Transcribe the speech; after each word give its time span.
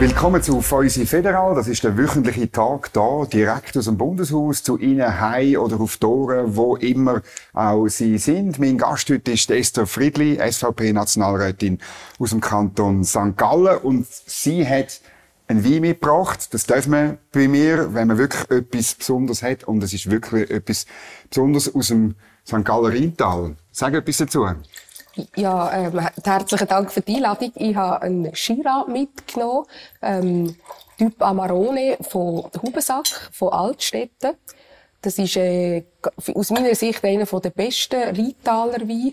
Willkommen 0.00 0.42
zu 0.42 0.62
Feusi 0.62 1.04
Federal. 1.04 1.54
Das 1.54 1.68
ist 1.68 1.84
der 1.84 1.94
wöchentliche 1.94 2.50
Tag 2.50 2.90
da, 2.94 3.26
direkt 3.30 3.76
aus 3.76 3.84
dem 3.84 3.98
Bundeshaus, 3.98 4.62
zu 4.62 4.78
Ihnen 4.78 5.20
heim 5.20 5.56
oder 5.56 5.78
auf 5.78 5.98
Toren, 5.98 6.56
wo 6.56 6.76
immer 6.76 7.20
auch 7.52 7.86
Sie 7.86 8.16
sind. 8.16 8.58
Mein 8.58 8.78
Gast 8.78 9.10
heute 9.10 9.32
ist 9.32 9.50
Esther 9.50 9.86
Friedli, 9.86 10.38
SVP-Nationalrätin 10.40 11.80
aus 12.18 12.30
dem 12.30 12.40
Kanton 12.40 13.04
St. 13.04 13.36
Gallen. 13.36 13.76
Und 13.76 14.06
sie 14.08 14.66
hat 14.66 15.02
ein 15.48 15.62
Wein 15.66 15.82
mitgebracht. 15.82 16.54
Das 16.54 16.64
darf 16.64 16.86
man 16.86 17.18
bei 17.30 17.46
mir, 17.46 17.92
wenn 17.92 18.08
man 18.08 18.16
wirklich 18.16 18.50
etwas 18.50 18.94
Besonderes 18.94 19.42
hat. 19.42 19.64
Und 19.64 19.82
es 19.84 19.92
ist 19.92 20.10
wirklich 20.10 20.50
etwas 20.50 20.86
Besonderes 21.28 21.74
aus 21.74 21.88
dem 21.88 22.14
St. 22.46 22.64
Galler 22.64 22.88
Rheintal. 22.88 23.54
Sag 23.70 23.92
etwas 23.92 24.16
dazu. 24.16 24.46
Ja, 25.36 25.72
ähm, 25.72 26.00
herzlichen 26.24 26.68
Dank 26.68 26.92
für 26.92 27.00
die 27.00 27.16
Einladung. 27.16 27.52
Ich 27.56 27.74
habe 27.74 28.02
einen 28.02 28.34
Shira 28.34 28.84
mitgenommen, 28.86 29.66
ähm, 30.02 30.54
Typ 30.96 31.20
Amarone 31.22 31.96
von 32.00 32.44
Hubensack, 32.62 33.30
von 33.32 33.52
Altstädten. 33.52 34.34
Das 35.02 35.18
ist 35.18 35.36
äh, 35.36 35.84
aus 36.34 36.50
meiner 36.50 36.74
Sicht 36.74 37.04
einer 37.04 37.24
der 37.24 37.50
besten 37.50 38.02
Rheintaler 38.02 38.86
Weine. 38.88 39.12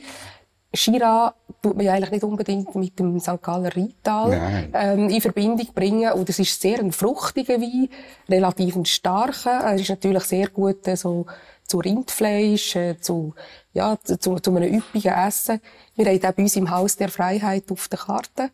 Shira 0.73 1.33
tut 1.61 1.75
man 1.75 1.85
ja 1.85 1.93
eigentlich 1.93 2.11
nicht 2.11 2.23
unbedingt 2.23 2.75
mit 2.75 2.99
dem 2.99 3.19
St. 3.19 3.41
Galler 3.41 3.75
Rheintal 3.75 4.69
ähm, 4.73 5.09
in 5.09 5.21
Verbindung 5.21 5.67
bringen. 5.73 6.11
Und 6.11 6.29
es 6.29 6.39
ist 6.39 6.61
sehr 6.61 6.79
ein 6.79 6.91
fruchtiger 6.91 7.59
Wein, 7.59 7.89
relativ 8.29 8.75
ein 8.75 8.85
starker. 8.85 9.61
Er 9.61 9.75
ist 9.75 9.89
natürlich 9.89 10.23
sehr 10.25 10.49
gut 10.49 10.85
äh, 10.87 10.95
so 10.95 11.25
zu 11.67 11.79
Rindfleisch, 11.79 12.75
äh, 12.75 12.99
zu, 12.99 13.35
ja, 13.73 13.97
zu, 14.01 14.17
zu 14.17 14.55
einem 14.55 14.73
üppigen 14.73 15.13
Essen. 15.13 15.61
Wir 15.95 16.05
haben 16.05 16.25
auch 16.25 16.31
bei 16.33 16.43
uns 16.43 16.55
im 16.55 16.71
Haus 16.71 16.95
der 16.95 17.09
Freiheit 17.09 17.71
auf 17.71 17.87
der 17.89 17.99
Karte. 17.99 18.49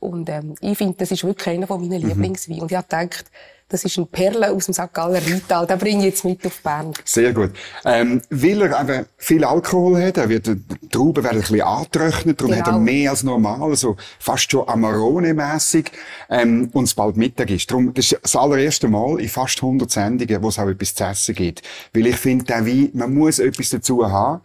Und 0.00 0.28
ähm, 0.28 0.54
ich 0.60 0.76
finde, 0.76 0.96
das 0.98 1.10
ist 1.10 1.24
wirklich 1.24 1.48
einer 1.48 1.66
meiner 1.66 1.98
mhm. 1.98 2.08
Lieblingsweine. 2.08 2.62
Und 2.62 2.70
ich 2.70 2.76
habe 2.76 2.86
gedacht, 2.88 3.30
das 3.68 3.84
ist 3.84 3.96
ein 3.96 4.06
Perle 4.06 4.50
aus 4.50 4.66
dem 4.66 4.74
St. 4.74 4.92
Galler 4.92 5.20
Rheintal. 5.24 5.66
Den 5.66 5.78
bringe 5.78 5.98
ich 6.00 6.12
jetzt 6.12 6.24
mit 6.24 6.44
auf 6.46 6.60
Bern. 6.62 6.92
Sehr 7.04 7.32
gut. 7.32 7.50
Ähm, 7.84 8.20
weil 8.30 8.62
er 8.62 8.80
eben 8.80 9.06
viel 9.16 9.44
Alkohol 9.44 10.02
hat, 10.02 10.18
er 10.18 10.28
wird, 10.28 10.46
die 10.46 10.88
Trauben 10.90 11.24
werden 11.24 11.36
ein 11.36 11.40
bisschen 11.40 11.62
angetrocknet, 11.62 12.40
darum 12.40 12.52
genau. 12.52 12.66
hat 12.66 12.72
er 12.74 12.78
mehr 12.78 13.10
als 13.10 13.22
normal, 13.22 13.62
also 13.62 13.96
fast 14.18 14.50
schon 14.50 14.68
Amarone-mässig, 14.68 15.90
ähm, 16.30 16.70
und 16.72 16.84
es 16.84 16.94
bald 16.94 17.16
Mittag 17.16 17.50
ist. 17.50 17.70
Darum, 17.70 17.92
das 17.94 18.12
ist 18.12 18.20
das 18.22 18.36
allererste 18.36 18.88
Mal 18.88 19.20
in 19.20 19.28
fast 19.28 19.62
100 19.62 19.90
Sendungen, 19.90 20.42
wo 20.42 20.48
es 20.48 20.58
auch 20.58 20.68
etwas 20.68 20.94
zu 20.94 21.04
essen 21.04 21.34
gibt. 21.34 21.62
Weil 21.92 22.06
ich 22.06 22.16
finde, 22.16 22.44
der 22.44 22.66
Wein, 22.66 22.90
man 22.92 23.14
muss 23.14 23.38
etwas 23.38 23.70
dazu 23.70 24.10
haben 24.10 24.42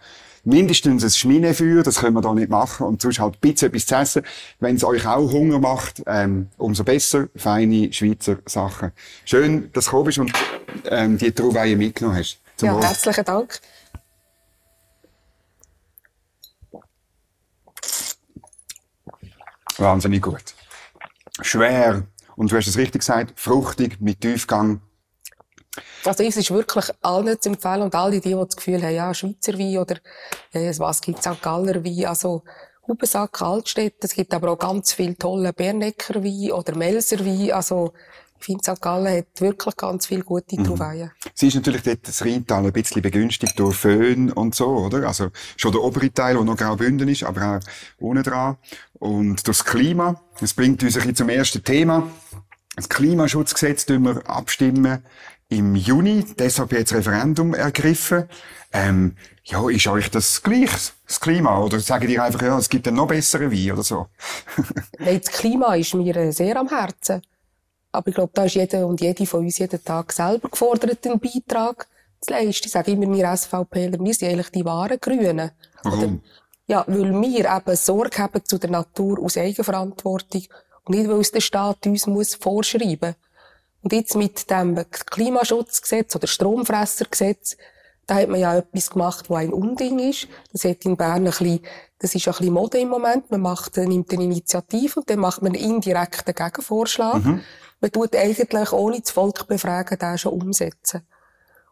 mindestens 0.50 1.04
ein 1.04 1.10
Schminefeuer, 1.10 1.84
das 1.84 2.00
können 2.00 2.16
wir 2.16 2.22
da 2.22 2.34
nicht 2.34 2.50
machen, 2.50 2.86
und 2.86 3.02
sonst 3.02 3.20
halt 3.20 3.36
ein 3.36 3.40
bisschen 3.40 3.70
etwas 3.70 3.86
zu 3.86 3.96
essen. 3.96 4.24
Wenn 4.60 4.76
es 4.76 4.84
euch 4.84 5.06
auch 5.06 5.32
Hunger 5.32 5.60
macht, 5.60 6.04
ähm, 6.08 6.50
umso 6.58 6.84
besser, 6.84 7.30
feine 7.36 7.94
Schweizer 7.94 8.38
Sachen. 8.46 8.92
Schön, 9.26 9.72
dass 9.74 9.86
du 9.86 9.92
gekommen 9.92 10.06
bist 10.06 10.20
und 10.20 10.34
ähm, 10.86 11.18
die 11.18 11.32
Trauweihe 11.32 11.76
mitgenommen 11.78 12.18
hast. 12.18 12.40
Zum 12.58 12.68
ja, 12.68 12.76
Wohl. 12.76 12.84
herzlichen 12.84 13.26
Dank. 13.26 13.60
Wahnsinnig 19.78 20.22
gut. 20.22 20.56
Schwer. 21.42 22.04
Und 22.36 22.52
du 22.52 22.58
hast 22.58 22.68
es 22.68 22.78
richtig 22.78 23.02
gesagt, 23.02 23.40
fruchtig, 23.40 24.02
mit 24.02 24.22
Tiefgang. 24.22 24.82
Also 26.04 26.24
es 26.24 26.38
ist 26.38 26.52
wirklich 26.52 26.86
allen 27.02 27.40
zu 27.40 27.50
empfehlen 27.50 27.84
und 27.84 27.96
alle 27.96 28.20
die, 28.20 28.30
die 28.30 28.34
das 28.34 28.56
Gefühl 28.56 28.82
haben, 28.82 28.96
ja, 28.96 29.14
Schweizer 29.14 29.58
Wein 29.58 29.78
oder 29.78 29.98
äh, 30.52 30.74
was 30.78 31.02
gibt's 31.02 31.26
St. 31.26 31.42
Galler 31.42 31.84
Wein, 31.84 32.06
also 32.06 32.44
Hubensack, 32.88 33.42
Altstädt, 33.42 34.04
es 34.04 34.14
gibt 34.14 34.34
aber 34.34 34.52
auch 34.52 34.60
ganz 34.60 34.94
viel 34.94 35.16
tolle 35.16 35.54
Bernecker 35.54 36.24
Wein 36.24 36.52
oder 36.52 36.76
Melser 36.76 37.24
Wein, 37.24 37.52
also 37.52 37.94
ich 38.40 38.46
finde, 38.46 38.64
St. 38.64 38.82
Gallen 38.82 39.18
hat 39.18 39.42
wirklich 39.42 39.76
ganz 39.76 40.06
viele 40.06 40.24
gute 40.24 40.58
mhm. 40.58 40.64
Trouvaillen. 40.64 41.12
Sie 41.34 41.48
ist 41.48 41.56
natürlich 41.56 41.84
dort 41.84 42.08
das 42.08 42.24
Rheintal 42.24 42.66
ein 42.66 42.72
bisschen 42.72 43.02
begünstigt 43.02 43.60
durch 43.60 43.76
Föhn 43.76 44.32
und 44.32 44.56
so, 44.56 44.68
oder? 44.68 45.06
Also 45.06 45.30
schon 45.58 45.74
der 45.74 45.82
obere 45.82 46.12
Teil, 46.12 46.36
der 46.36 46.46
noch 46.46 46.56
Graubünden 46.56 47.10
ist, 47.10 47.24
aber 47.24 47.58
auch 47.58 47.60
ohne 48.00 48.24
dran. 48.24 48.58
Und 48.94 49.46
das 49.46 49.66
Klima, 49.66 50.22
das 50.40 50.54
bringt 50.54 50.82
uns 50.84 50.96
ein 50.96 51.02
bisschen 51.02 51.16
zum 51.16 51.30
ersten 51.30 51.64
Thema. 51.64 52.10
Das 52.78 52.88
Klimaschutzgesetz 52.88 53.90
wir 53.90 54.22
abstimmen 54.30 55.04
im 55.50 55.76
Juni. 55.76 56.26
Deshalb 56.38 56.72
jetzt 56.72 56.94
Referendum 56.94 57.54
ergriffen. 57.54 58.30
Ähm, 58.72 59.16
ja, 59.44 59.68
ist 59.70 59.88
euch 59.88 60.12
das 60.12 60.44
gleich, 60.44 60.70
das 61.08 61.20
Klima? 61.20 61.60
Oder 61.60 61.80
sagen 61.80 62.08
die 62.08 62.20
einfach, 62.20 62.42
ja, 62.42 62.58
es 62.58 62.70
gibt 62.70 62.88
einen 62.88 62.98
noch 62.98 63.08
besseren 63.08 63.52
Wein 63.52 63.72
oder 63.72 63.84
so? 63.84 64.08
Nein, 65.00 65.20
das 65.24 65.34
Klima 65.34 65.76
ist 65.76 65.96
mir 65.96 66.32
sehr 66.32 66.56
am 66.56 66.70
Herzen. 66.70 67.22
Aber 67.92 68.08
ich 68.08 68.16
glaube, 68.16 68.32
da 68.36 68.44
ist 68.46 68.54
jeder 68.54 68.86
und 68.86 69.02
jede 69.02 69.26
von 69.26 69.44
uns 69.44 69.58
jeden 69.58 69.84
Tag 69.84 70.14
selber 70.14 70.50
gefordert, 70.50 71.06
einen 71.08 71.20
Beitrag 71.20 71.88
zu 72.22 72.32
leisten. 72.32 72.68
Ich 72.68 72.72
sage 72.72 72.92
immer, 72.92 73.12
wir 73.12 73.36
SVPler, 73.36 74.00
wir 74.00 74.14
sind 74.14 74.30
eigentlich 74.30 74.52
die 74.52 74.64
wahren 74.64 75.00
Grünen. 75.02 75.52
Warum? 75.82 76.00
Oder, 76.00 76.20
ja, 76.68 76.84
weil 76.86 77.12
wir 77.20 77.58
eben 77.58 77.76
Sorge 77.76 78.20
haben 78.20 78.46
zu 78.46 78.60
der 78.60 78.70
Natur 78.70 79.20
aus 79.24 79.38
Eigenverantwortung 79.38 80.44
und 80.84 80.96
nicht, 80.96 81.10
weil 81.10 81.20
es 81.20 81.32
der 81.32 81.42
Staat 81.42 81.88
uns 81.88 82.06
muss 82.06 82.36
vorschreiben 82.36 83.00
muss. 83.00 83.29
Und 83.82 83.94
jetzt 83.94 84.16
mit 84.16 84.50
dem 84.50 84.84
Klimaschutzgesetz 84.90 86.16
oder 86.16 86.28
Stromfressergesetz, 86.28 87.58
da 88.10 88.16
hat 88.16 88.30
man 88.30 88.40
ja 88.40 88.58
etwas 88.58 88.90
gemacht, 88.90 89.30
wo 89.30 89.36
ein 89.36 89.54
Unding 89.54 90.00
ist. 90.00 90.28
Das 90.52 90.64
hat 90.64 90.84
in 90.84 90.98
Bern 90.98 91.18
ein 91.18 91.24
bisschen, 91.26 91.60
das 92.00 92.16
ist 92.16 92.28
ein 92.28 92.34
bisschen 92.34 92.54
Mode 92.54 92.80
im 92.80 92.90
Moment. 92.90 93.30
Man 93.30 93.42
macht, 93.42 93.78
nimmt 93.78 94.12
eine 94.12 94.24
Initiative 94.24 95.00
und 95.00 95.10
dann 95.10 95.20
macht 95.20 95.44
man 95.44 95.54
einen 95.54 95.64
indirekten 95.64 96.34
Gegenvorschlag. 96.34 97.24
Mhm. 97.24 97.42
Man 97.80 97.92
tut 97.92 98.16
eigentlich, 98.16 98.72
ohne 98.74 99.00
das 99.00 99.12
Volk 99.12 99.48
befragen, 99.48 99.98
den 99.98 100.18
schon 100.18 100.34
umsetzen. 100.34 101.04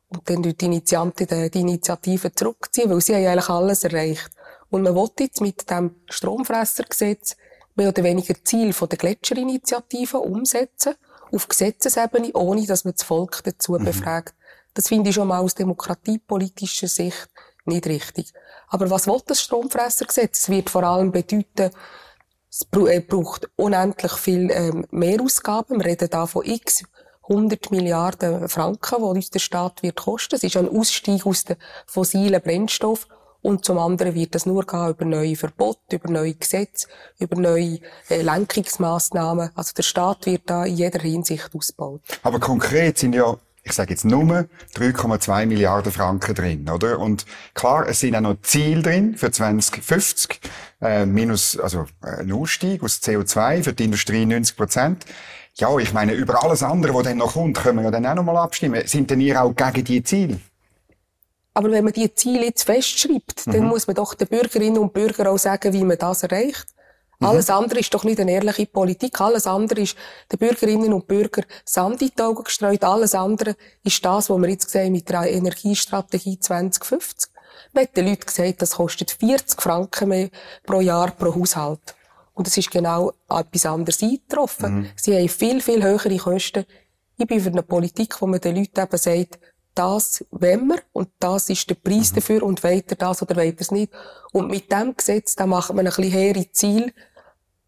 Und 0.09 0.29
dann 0.29 0.43
die 0.43 0.65
Initianten 0.65 1.27
die 1.51 1.59
Initiative 1.59 2.31
zurückziehen, 2.31 2.89
weil 2.89 3.01
sie 3.01 3.15
haben 3.15 3.25
eigentlich 3.25 3.49
alles 3.49 3.83
erreicht. 3.83 4.29
Und 4.69 4.83
man 4.83 4.95
will 4.95 5.09
jetzt 5.19 5.41
mit 5.41 5.69
dem 5.69 5.95
Stromfressergesetz 6.07 7.35
mehr 7.75 7.89
oder 7.89 8.03
weniger 8.03 8.35
Ziel 8.43 8.73
von 8.73 8.89
der 8.89 8.97
Gletscherinitiative 8.97 10.19
umsetzen 10.19 10.93
auf 11.31 11.47
Gesetzesebene, 11.47 12.31
ohne 12.33 12.65
dass 12.65 12.85
man 12.85 12.93
das 12.93 13.03
Volk 13.03 13.41
dazu 13.43 13.73
mhm. 13.73 13.85
befragt. 13.85 14.35
Das 14.73 14.87
finde 14.87 15.09
ich 15.09 15.15
schon 15.15 15.27
mal 15.27 15.39
aus 15.39 15.55
demokratiepolitischer 15.55 16.87
Sicht 16.87 17.29
nicht 17.65 17.87
richtig. 17.87 18.33
Aber 18.69 18.89
was 18.89 19.07
will 19.07 19.19
das 19.25 19.41
Stromfressergesetz? 19.41 20.41
Es 20.41 20.49
wird 20.49 20.69
vor 20.69 20.83
allem 20.83 21.11
bedeuten, 21.11 21.71
es 22.49 22.67
äh, 22.71 22.99
braucht 23.01 23.49
unendlich 23.55 24.13
viel 24.13 24.49
ähm, 24.51 24.85
Mehrausgaben. 24.91 25.79
Wir 25.79 25.85
reden 25.85 26.09
da 26.09 26.25
von 26.25 26.45
x 26.45 26.83
100 27.29 27.71
Milliarden 27.71 28.47
Franken, 28.47 28.97
die 28.97 29.03
uns 29.03 29.29
der 29.29 29.39
Staat 29.39 29.83
wird 29.83 29.97
kosten. 29.97 30.35
Es 30.35 30.43
ist 30.43 30.55
ein 30.55 30.69
Ausstieg 30.69 31.25
aus 31.25 31.43
den 31.43 31.57
fossilen 31.85 32.41
Brennstoffen. 32.41 33.11
Und 33.41 33.65
zum 33.65 33.77
anderen 33.77 34.15
wird 34.15 34.35
es 34.35 34.45
nur 34.45 34.65
gehen 34.65 34.89
über 34.89 35.05
neue 35.05 35.35
Verbote, 35.35 35.95
über 35.95 36.09
neue 36.09 36.33
Gesetze, 36.33 36.87
über 37.19 37.39
neue 37.39 37.79
äh, 38.09 38.21
Lenkungsmaßnahmen. 38.21 39.51
Also 39.55 39.73
der 39.75 39.83
Staat 39.83 40.25
wird 40.25 40.43
da 40.45 40.65
in 40.65 40.75
jeder 40.75 40.99
Hinsicht 40.99 41.49
ausgebaut. 41.53 42.01
Aber 42.23 42.39
konkret 42.39 42.97
sind 42.97 43.13
ja 43.13 43.37
ich 43.67 43.73
sage 43.73 43.91
jetzt 43.91 44.05
nur 44.05 44.47
3,2 44.75 45.45
Milliarden 45.45 45.91
Franken 45.91 46.33
drin, 46.33 46.69
oder? 46.69 46.99
Und 46.99 47.25
klar, 47.53 47.85
es 47.87 47.99
sind 47.99 48.15
auch 48.15 48.21
noch 48.21 48.41
Ziele 48.41 48.81
drin 48.81 49.17
für 49.17 49.29
2050, 49.29 50.39
äh, 50.81 51.05
minus, 51.05 51.59
also 51.59 51.85
äh, 52.01 52.21
ein 52.21 52.31
Ausstieg 52.31 52.81
aus 52.81 53.01
CO2 53.01 53.63
für 53.63 53.73
die 53.73 53.83
Industrie 53.83 54.25
90 54.25 54.55
Prozent. 54.55 55.05
Ja, 55.55 55.75
ich 55.79 55.91
meine, 55.91 56.13
über 56.13 56.43
alles 56.43 56.63
andere, 56.63 56.93
was 56.93 57.03
dann 57.03 57.17
noch 57.17 57.33
kommt, 57.33 57.57
können 57.57 57.79
wir 57.79 57.83
ja 57.83 57.91
dann 57.91 58.05
auch 58.05 58.15
noch 58.15 58.23
mal 58.23 58.37
abstimmen. 58.37 58.87
Sind 58.87 59.09
denn 59.09 59.19
ihr 59.19 59.41
auch 59.41 59.53
gegen 59.53 59.83
die 59.83 60.03
Ziele? 60.03 60.39
Aber 61.57 61.71
wenn 61.71 61.85
man 61.85 61.93
die 61.93 62.13
Ziele 62.13 62.45
jetzt 62.45 62.65
festschreibt, 62.65 63.47
mhm. 63.47 63.51
dann 63.51 63.63
muss 63.63 63.87
man 63.87 63.95
doch 63.95 64.13
den 64.13 64.27
Bürgerinnen 64.27 64.77
und 64.77 64.93
Bürgern 64.93 65.25
auch 65.25 65.39
sagen, 65.39 65.73
wie 65.73 65.83
man 65.83 65.97
das 65.97 66.21
erreicht. 66.21 66.67
Mhm. 67.17 67.25
Alles 67.25 67.49
andere 67.49 67.79
ist 67.79 67.91
doch 67.91 68.03
nicht 68.03 68.19
eine 68.19 68.31
ehrliche 68.31 68.67
Politik. 68.67 69.19
Alles 69.19 69.47
andere 69.47 69.81
ist 69.81 69.95
den 70.31 70.37
Bürgerinnen 70.37 70.93
und 70.93 71.07
Bürgern 71.07 71.45
Sand 71.65 72.03
in 72.03 72.11
die 72.15 72.21
Augen 72.21 72.43
gestreut. 72.43 72.83
Alles 72.83 73.15
andere 73.15 73.55
ist 73.83 74.05
das, 74.05 74.29
was 74.29 74.37
wir 74.39 74.49
jetzt 74.49 74.69
sehen 74.69 74.91
mit 74.91 75.09
der 75.09 75.31
Energiestrategie 75.31 76.39
2050. 76.39 77.31
Man 77.73 77.85
hat 77.85 77.97
den 77.97 78.07
Leuten 78.07 78.27
gesagt, 78.27 78.61
das 78.61 78.75
kostet 78.75 79.09
40 79.09 79.59
Franken 79.59 80.09
mehr 80.09 80.29
pro 80.63 80.79
Jahr 80.79 81.09
pro 81.09 81.33
Haushalt. 81.33 81.95
Und 82.35 82.47
es 82.47 82.55
ist 82.55 82.69
genau 82.69 83.13
etwas 83.27 83.65
anderes 83.65 84.03
eingetroffen. 84.03 84.75
Mhm. 84.75 84.89
Sie 84.95 85.17
haben 85.17 85.27
viel, 85.27 85.59
viel 85.61 85.81
höhere 85.81 86.17
Kosten. 86.17 86.65
Ich 87.17 87.25
bin 87.25 87.41
für 87.41 87.49
eine 87.49 87.63
Politik, 87.63 88.21
wo 88.21 88.27
man 88.27 88.41
den 88.41 88.57
Leuten 88.57 88.79
eben 88.79 88.97
sagt, 88.99 89.39
das 89.77 90.25
wollen 90.31 90.67
wir 90.67 90.79
und 90.93 91.09
das 91.19 91.49
ist 91.49 91.69
der 91.69 91.75
Preis 91.75 92.11
mhm. 92.11 92.15
dafür 92.15 92.43
und 92.43 92.63
weiter 92.63 92.95
das 92.95 93.21
oder 93.21 93.35
weiter 93.35 93.61
es 93.61 93.71
nicht. 93.71 93.91
Und 94.31 94.49
mit 94.49 94.71
dem 94.71 94.95
Gesetz, 94.95 95.35
da 95.35 95.45
macht 95.45 95.73
man 95.73 95.85
ein 95.85 95.93
bisschen 95.93 96.11
hehre 96.11 96.51
Ziel, 96.51 96.93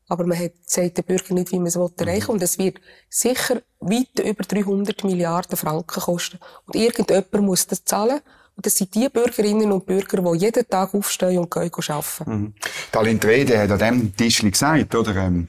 aber 0.08 0.26
man 0.26 0.40
hat, 0.40 0.54
sagt 0.66 0.98
den 0.98 1.06
Bürger 1.06 1.34
nicht, 1.36 1.52
wie 1.52 1.60
man 1.60 1.68
es 1.68 1.76
erreichen 1.76 2.30
will. 2.30 2.36
Und 2.36 2.44
es 2.44 2.58
wird 2.58 2.80
sicher 3.10 3.62
weit 3.80 4.20
über 4.20 4.44
300 4.44 5.04
Milliarden 5.04 5.56
Franken 5.56 6.02
kosten. 6.02 6.40
Und 6.66 6.76
irgendjemand 6.76 7.46
muss 7.46 7.68
das 7.68 7.86
zahlen. 7.86 8.20
Und 8.56 8.66
das 8.66 8.76
sind 8.76 8.94
die 8.96 9.08
Bürgerinnen 9.08 9.72
und 9.72 9.86
Bürger, 9.86 10.22
die 10.22 10.40
jeden 10.40 10.68
Tag 10.68 10.96
aufstehen 10.96 11.38
und 11.38 11.52
gehen 11.52 11.72
arbeiten. 11.72 12.24
Mhm. 12.26 12.54
Talent 12.92 13.24
Rede 13.24 13.60
hat 13.60 13.72
an 13.72 13.80
dem 13.80 14.16
Tisch 14.16 14.42
gesagt, 14.42 14.96
oder? 14.96 15.16
Ähm 15.16 15.48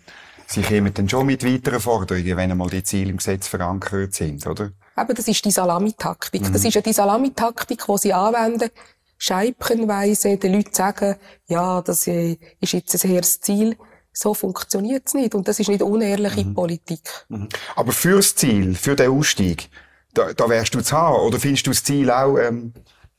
Sie 0.53 0.63
kommen 0.63 0.93
dann 0.93 1.09
schon 1.09 1.27
mit 1.27 1.45
weiteren 1.45 1.79
Forderungen, 1.79 2.37
wenn 2.37 2.51
einmal 2.51 2.69
die 2.69 2.83
Ziele 2.83 3.11
im 3.11 3.19
Gesetz 3.19 3.47
verankert 3.47 4.15
sind, 4.15 4.45
oder? 4.49 4.73
Eben, 4.99 5.15
das 5.15 5.29
ist 5.29 5.45
die 5.45 5.51
Salamitaktik. 5.51 6.43
Mhm. 6.43 6.53
Das 6.53 6.65
ist 6.65 6.75
ja 6.75 6.81
die 6.81 6.93
Salamitaktik, 6.93 7.85
die 7.87 7.99
sie 7.99 8.13
anwenden, 8.13 8.71
scheibchenweise 9.19 10.37
den 10.37 10.55
Leuten 10.55 10.75
sagen, 10.75 11.17
ja, 11.47 11.81
das 11.83 12.07
äh, 12.07 12.39
ist 12.61 12.73
jetzt 12.73 13.05
ein 13.05 13.11
hehres 13.11 13.41
Ziel. 13.41 13.77
So 14.13 14.35
funktioniert 14.35 15.07
es 15.07 15.15
nicht. 15.15 15.35
Und 15.35 15.47
das 15.47 15.61
ist 15.61 15.69
nicht 15.69 15.83
unehrliche 15.83 16.45
mhm. 16.45 16.55
Politik. 16.55 17.09
Mhm. 17.29 17.49
Aber 17.77 17.93
fürs 17.93 18.35
Ziel, 18.35 18.75
für 18.75 18.97
den 18.97 19.11
Ausstieg, 19.11 19.71
da, 20.15 20.33
da 20.33 20.49
wärst 20.49 20.75
du 20.75 20.81
zu 20.81 20.97
haben. 20.97 21.21
Oder 21.27 21.39
findest 21.39 21.67
du 21.67 21.71
das 21.71 21.85
Ziel 21.85 22.11
auch 22.11 22.37
ähm, 22.39 22.73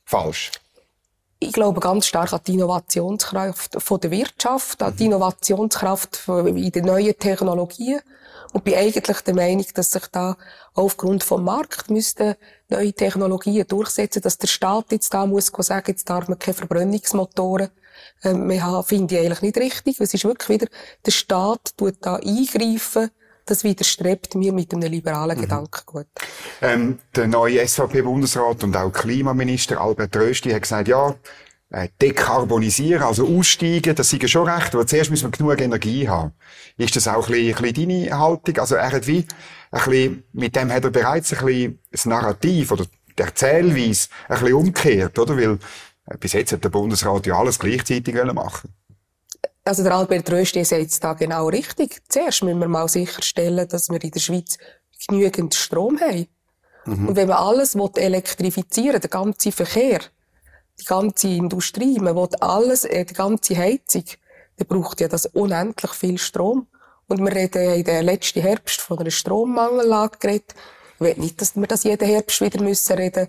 falsch? 0.04 0.50
Ich 1.42 1.52
glaube 1.52 1.80
ganz 1.80 2.06
stark 2.06 2.32
an 2.32 2.40
die 2.46 2.54
Innovationskraft 2.54 3.82
von 3.82 4.00
der 4.00 4.12
Wirtschaft, 4.12 4.80
an 4.80 4.94
die 4.94 5.06
mhm. 5.06 5.14
Innovationskraft 5.14 6.28
in 6.28 6.70
den 6.70 6.84
neuen 6.84 7.18
Technologien. 7.18 8.00
Und 8.52 8.62
bin 8.62 8.74
eigentlich 8.74 9.20
der 9.22 9.34
Meinung, 9.34 9.66
dass 9.74 9.90
sich 9.90 10.06
da 10.12 10.36
aufgrund 10.74 11.24
vom 11.24 11.42
Markt 11.42 11.90
müssten 11.90 12.36
neue 12.68 12.92
Technologien 12.92 13.66
durchsetzen, 13.66 14.22
dass 14.22 14.38
der 14.38 14.46
Staat 14.46 14.92
jetzt 14.92 15.12
da 15.12 15.26
muss 15.26 15.46
sagen, 15.46 15.86
jetzt 15.88 16.08
darf 16.08 16.28
man 16.28 16.38
keine 16.38 16.54
Verbrennungsmotoren 16.54 17.70
äh, 18.22 18.34
mehr 18.34 18.64
haben, 18.64 18.84
finde 18.84 19.14
ich 19.14 19.20
eigentlich 19.20 19.42
nicht 19.42 19.56
richtig. 19.56 20.00
Es 20.00 20.14
ist 20.14 20.24
wirklich 20.24 20.60
wieder, 20.60 20.66
der 21.04 21.10
Staat 21.10 21.76
tut 21.76 21.96
da 22.02 22.16
eingreifen, 22.16 23.10
das 23.46 23.64
widerstrebt 23.64 24.34
mir 24.34 24.52
mit 24.52 24.72
einem 24.72 24.90
liberalen 24.90 25.38
mhm. 25.38 25.42
Gedankengut. 25.42 26.06
Ähm, 26.60 26.98
der 27.14 27.26
neue 27.26 27.66
SVP-Bundesrat 27.66 28.64
und 28.64 28.76
auch 28.76 28.92
Klimaminister 28.92 29.80
Albert 29.80 30.16
Rösti 30.16 30.50
hat 30.50 30.62
gesagt, 30.62 30.88
ja, 30.88 31.14
äh, 31.70 31.88
dekarbonisieren, 32.00 33.02
also 33.02 33.26
aussteigen, 33.26 33.94
das 33.94 34.10
sei 34.10 34.26
schon 34.26 34.48
recht, 34.48 34.74
aber 34.74 34.86
zuerst 34.86 35.10
müssen 35.10 35.32
wir 35.32 35.36
genug 35.36 35.60
Energie 35.60 36.08
haben. 36.08 36.32
Ist 36.76 36.96
das 36.96 37.08
auch 37.08 37.28
ein 37.28 37.32
bisschen, 37.32 37.56
ein 37.56 37.72
bisschen 37.72 37.88
deine 37.88 38.18
Haltung? 38.18 38.58
Also 38.58 38.74
er 38.74 38.92
hat 38.92 39.06
wie, 39.06 39.26
ein 39.70 39.84
bisschen, 39.84 40.24
mit 40.32 40.54
dem 40.54 40.70
hat 40.70 40.84
er 40.84 40.90
bereits 40.90 41.32
ein 41.32 41.44
bisschen 41.44 41.78
das 41.90 42.04
Narrativ 42.04 42.72
oder 42.72 42.84
die 43.18 43.22
Erzählweise 43.22 44.08
ein 44.28 44.38
bisschen 44.38 44.54
umgekehrt, 44.54 45.18
oder? 45.18 45.36
Weil 45.36 45.58
äh, 46.06 46.18
bis 46.18 46.34
jetzt 46.34 46.52
hat 46.52 46.64
der 46.64 46.68
Bundesrat 46.68 47.26
ja 47.26 47.38
alles 47.38 47.58
gleichzeitig 47.58 48.14
machen 48.14 48.70
also 49.64 49.82
der 49.82 49.94
Albert 49.94 50.30
Rösti 50.30 50.64
sagt 50.64 50.90
es 50.90 51.00
da 51.00 51.12
genau 51.12 51.48
richtig. 51.48 52.02
Zuerst 52.08 52.42
müssen 52.42 52.58
wir 52.58 52.68
mal 52.68 52.88
sicherstellen, 52.88 53.68
dass 53.68 53.90
wir 53.90 54.02
in 54.02 54.10
der 54.10 54.20
Schweiz 54.20 54.58
genügend 55.06 55.54
Strom 55.54 56.00
haben. 56.00 56.26
Mhm. 56.84 57.08
Und 57.08 57.16
wenn 57.16 57.28
man 57.28 57.38
alles 57.38 57.74
elektrifizieren 57.74 58.94
will, 58.94 59.00
den 59.00 59.10
ganzen 59.10 59.52
Verkehr, 59.52 60.00
die 60.80 60.84
ganze 60.84 61.28
Industrie, 61.28 61.98
man 62.00 62.16
will 62.16 62.28
alles, 62.40 62.84
äh, 62.84 63.04
die 63.04 63.14
ganze 63.14 63.56
Heizung, 63.56 64.04
dann 64.56 64.66
braucht 64.66 65.00
ja 65.00 65.08
das 65.08 65.26
unendlich 65.26 65.92
viel 65.92 66.18
Strom. 66.18 66.66
Und 67.06 67.20
wir 67.20 67.34
reden 67.34 67.74
in 67.74 67.84
der 67.84 68.02
letzten 68.02 68.40
Herbst 68.40 68.80
von 68.80 68.98
einer 68.98 69.10
Strommangellage 69.10 70.18
geredet. 70.18 70.54
Ich 70.94 71.00
will 71.00 71.14
nicht, 71.18 71.40
dass 71.40 71.56
wir 71.56 71.66
das 71.66 71.84
jeden 71.84 72.08
Herbst 72.08 72.40
wieder 72.40 72.62
müssen 72.62 72.96
reden. 72.96 73.28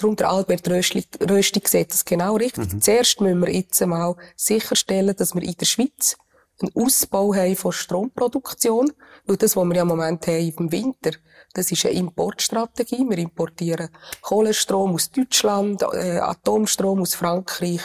Darum 0.00 0.16
der 0.16 0.30
Albert 0.30 0.66
Rösti, 0.68 1.04
Rösti 1.28 1.60
sieht 1.66 1.92
das 1.92 2.06
genau 2.06 2.36
richtig. 2.36 2.72
Mhm. 2.72 2.80
Zuerst 2.80 3.20
müssen 3.20 3.40
wir 3.40 3.52
jetzt 3.52 3.82
einmal 3.82 4.16
sicherstellen, 4.34 5.14
dass 5.14 5.34
wir 5.34 5.42
in 5.42 5.54
der 5.54 5.66
Schweiz 5.66 6.16
einen 6.58 6.72
Ausbau 6.74 7.34
haben 7.34 7.54
von 7.54 7.72
Stromproduktion. 7.72 8.92
Weil 9.26 9.36
das, 9.36 9.56
was 9.56 9.64
wir 9.66 9.76
ja 9.76 9.82
im 9.82 9.88
Moment 9.88 10.26
haben 10.26 10.54
im 10.56 10.72
Winter, 10.72 11.10
das 11.52 11.70
ist 11.70 11.84
eine 11.84 11.96
Importstrategie. 11.96 13.04
Wir 13.08 13.18
importieren 13.18 13.90
Kohlenstrom 14.22 14.94
aus 14.94 15.10
Deutschland, 15.10 15.82
äh, 15.92 16.18
Atomstrom 16.18 17.02
aus 17.02 17.14
Frankreich. 17.14 17.82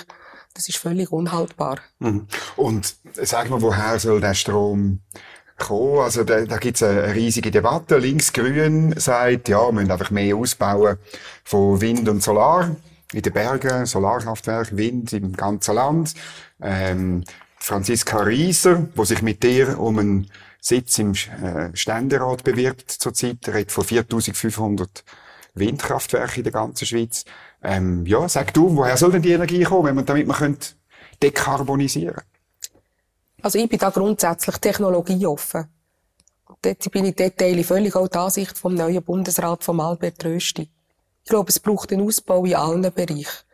Das 0.54 0.70
ist 0.70 0.78
völlig 0.78 1.12
unhaltbar. 1.12 1.80
Mhm. 2.00 2.28
Und 2.56 2.96
sag 3.14 3.50
mal, 3.50 3.62
woher 3.62 4.00
soll 4.00 4.22
der 4.22 4.34
Strom 4.34 5.02
kommen? 5.57 6.00
Also 6.00 6.24
da, 6.24 6.42
da 6.46 6.57
gibt 6.57 6.78
es 6.78 6.84
eine 6.84 7.13
riesige 7.13 7.52
Debatte. 7.52 7.98
Links-Grün 7.98 8.94
sagt, 8.98 9.50
ja, 9.50 9.66
wir 9.66 9.72
müssen 9.72 9.92
einfach 9.92 10.12
mehr 10.12 10.36
ausbauen 10.36 10.98
von 11.44 11.81
Wind 11.81 12.07
und 12.10 12.24
Solar 12.24 12.75
in 13.13 13.22
den 13.22 13.34
Bergen, 13.34 13.86
Solarkraftwerke, 13.86 14.75
Wind 14.78 15.13
im 15.13 15.34
ganzen 15.34 15.75
Land. 15.75 16.13
Ähm, 16.62 17.24
Franziska 17.57 18.19
Rieser, 18.19 18.88
wo 18.96 19.06
sich 19.06 19.22
mit 19.22 19.42
dir 19.44 19.80
um 19.80 20.00
einen 20.00 20.31
Sitz 20.60 21.00
im 21.00 21.13
äh, 21.13 21.75
Ständerat 21.75 22.44
bewirbt 22.44 22.92
zurzeit, 22.92 23.48
redet 23.48 23.72
von 23.72 23.84
4500 23.84 25.04
Windkraftwerken 25.54 26.38
in 26.38 26.44
der 26.44 26.52
ganzen 26.52 26.86
Schweiz. 26.86 27.24
Ähm, 27.63 28.06
ja, 28.06 28.28
sag 28.28 28.54
du, 28.54 28.75
woher 28.75 28.98
soll 28.98 29.12
denn 29.12 29.22
die 29.22 29.31
Energie 29.31 29.63
kommen, 29.63 29.96
wenn 29.96 30.06
damit 30.06 30.28
man 30.28 30.57
dekarbonisieren 31.22 32.22
Also 33.45 33.59
ich 33.59 33.69
bin 33.69 33.77
da 33.77 33.92
grundsätzlich 33.92 34.57
technologieoffen. 34.57 35.68
Dort 36.63 36.92
bin 36.92 37.06
ich 37.06 37.15
dort 37.15 37.38
teile 37.38 37.63
völlig 37.63 37.95
auch 37.95 38.07
die 38.07 38.18
Ansicht 38.18 38.57
vom 38.57 38.74
neuen 38.74 39.03
Bundesrat 39.03 39.63
von 39.63 39.80
Albert 39.80 40.25
Rösti. 40.25 40.68
Ich 41.24 41.30
glaube, 41.30 41.50
es 41.50 41.59
braucht 41.59 41.94
einen 41.94 42.07
Ausbau 42.07 42.44
in 42.44 42.56
allen 42.56 42.92
Bereichen. 42.92 43.45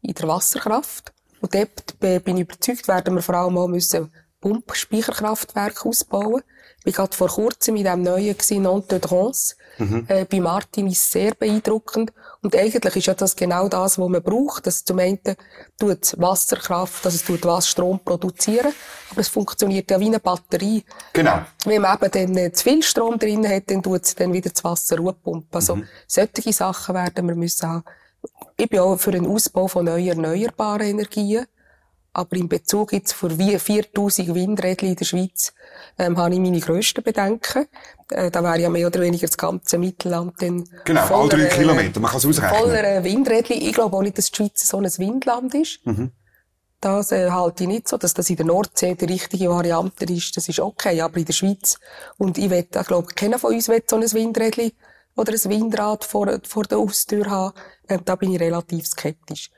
In 0.00 0.14
der 0.14 0.28
Wasserkraft, 0.28 1.12
und 1.42 1.54
dort 1.54 2.24
bin 2.24 2.38
ich 2.38 2.44
überzeugt, 2.44 2.88
werden 2.88 3.14
wir 3.14 3.20
vor 3.20 3.34
allem 3.34 3.58
auch 3.58 3.68
müssen 3.68 4.10
Pumpspeicherkraftwerke 4.40 5.90
ausbauen. 5.90 6.40
Ich 6.84 6.98
war 6.98 7.08
vor 7.10 7.28
kurzem 7.28 7.76
in 7.76 7.84
dem 7.84 8.02
neuen 8.02 8.36
Non 8.62 8.86
de 8.88 8.98
Drance, 8.98 9.54
mhm. 9.78 10.04
äh, 10.08 10.24
bei 10.24 10.40
Martin 10.40 10.88
ist 10.88 11.10
sehr 11.10 11.34
beeindruckend. 11.34 12.12
Und 12.42 12.56
eigentlich 12.56 12.96
ist 12.96 13.06
ja 13.06 13.14
das 13.14 13.36
genau 13.36 13.68
das, 13.68 13.98
was 13.98 14.08
man 14.08 14.22
braucht. 14.22 14.66
Das 14.66 14.84
zum 14.84 14.98
einen 14.98 15.20
tut 15.78 16.14
Wasserkraft, 16.18 17.04
dass 17.04 17.14
es 17.14 17.24
tut 17.24 17.44
was 17.44 17.68
Strom 17.68 18.00
produzieren, 18.00 18.72
aber 19.10 19.20
es 19.20 19.28
funktioniert 19.28 19.90
ja 19.90 20.00
wie 20.00 20.06
eine 20.06 20.20
Batterie. 20.20 20.84
Genau. 21.12 21.40
Wenn 21.64 21.82
man 21.82 21.96
eben 21.96 22.10
dann 22.10 22.36
äh, 22.36 22.52
zu 22.52 22.64
viel 22.64 22.82
Strom 22.82 23.18
drin 23.18 23.48
hat, 23.48 23.70
dann 23.70 23.82
tut 23.82 24.02
es 24.04 24.14
dann 24.14 24.32
wieder 24.32 24.50
das 24.50 24.64
Wasser 24.64 24.96
pumpen. 24.96 25.46
Also, 25.52 25.76
mhm. 25.76 25.88
solche 26.06 26.52
Sachen 26.52 26.94
werden 26.94 27.28
wir 27.28 27.36
müssen 27.36 27.68
haben 27.68 27.84
ich 28.56 28.68
bin 28.68 28.80
auch 28.80 28.96
für 28.96 29.10
den 29.10 29.26
Ausbau 29.26 29.68
von 29.68 29.84
neuen 29.84 30.08
erneuerbaren 30.08 30.86
Energien. 30.86 31.46
Aber 32.14 32.36
in 32.36 32.48
Bezug 32.48 32.92
jetzt 32.92 33.14
für 33.14 33.30
4000 33.30 34.34
Windräder 34.34 34.86
in 34.86 34.96
der 34.96 35.04
Schweiz, 35.04 35.52
ähm, 35.98 36.18
habe 36.18 36.34
ich 36.34 36.40
meine 36.40 36.60
grössten 36.60 37.02
Bedenken. 37.02 37.66
Äh, 38.10 38.30
da 38.30 38.42
wäre 38.42 38.60
ja 38.60 38.68
mehr 38.68 38.86
oder 38.86 39.00
weniger 39.00 39.26
das 39.26 39.38
ganze 39.38 39.78
Mittelland 39.78 40.34
dann 40.40 40.68
Genau, 40.84 41.06
voller, 41.06 41.22
all 41.22 41.28
drei 41.28 41.46
Kilometer, 41.46 42.00
man 42.00 42.10
kann 42.10 42.18
es 42.18 42.26
ausrechnen. 42.26 42.60
Voller 42.60 42.84
äh, 42.84 43.04
Windräder. 43.04 43.54
Ich 43.54 43.72
glaube 43.72 43.96
auch 43.96 44.02
nicht, 44.02 44.18
dass 44.18 44.30
die 44.30 44.36
Schweiz 44.36 44.66
so 44.66 44.76
ein 44.76 44.84
Windland 44.84 45.54
ist. 45.54 45.80
Mhm. 45.86 46.12
Das 46.82 47.12
äh, 47.12 47.30
halte 47.30 47.62
ich 47.62 47.68
nicht 47.68 47.88
so, 47.88 47.96
dass 47.96 48.12
das 48.12 48.28
in 48.28 48.36
der 48.36 48.44
Nordsee 48.44 48.94
die 48.96 49.04
richtige 49.04 49.48
Variante 49.48 50.04
ist. 50.04 50.36
Das 50.36 50.48
ist 50.48 50.58
okay, 50.58 51.00
aber 51.00 51.16
in 51.16 51.24
der 51.24 51.32
Schweiz. 51.32 51.78
Und 52.18 52.36
ich 52.38 52.50
wette, 52.50 52.80
ich 52.80 52.86
glaube, 52.86 53.06
keiner 53.14 53.38
von 53.38 53.54
uns 53.54 53.68
will 53.68 53.82
so 53.86 53.96
ein 53.96 54.12
Windrädchen 54.12 54.72
oder 55.14 55.32
ein 55.32 55.50
Windrad 55.50 56.04
vor, 56.04 56.40
vor 56.42 56.64
der 56.64 56.78
Haustür 56.78 57.30
haben, 57.30 57.54
äh, 57.86 57.98
da 58.04 58.16
bin 58.16 58.32
ich 58.32 58.40
relativ 58.40 58.86
skeptisch. 58.86 59.50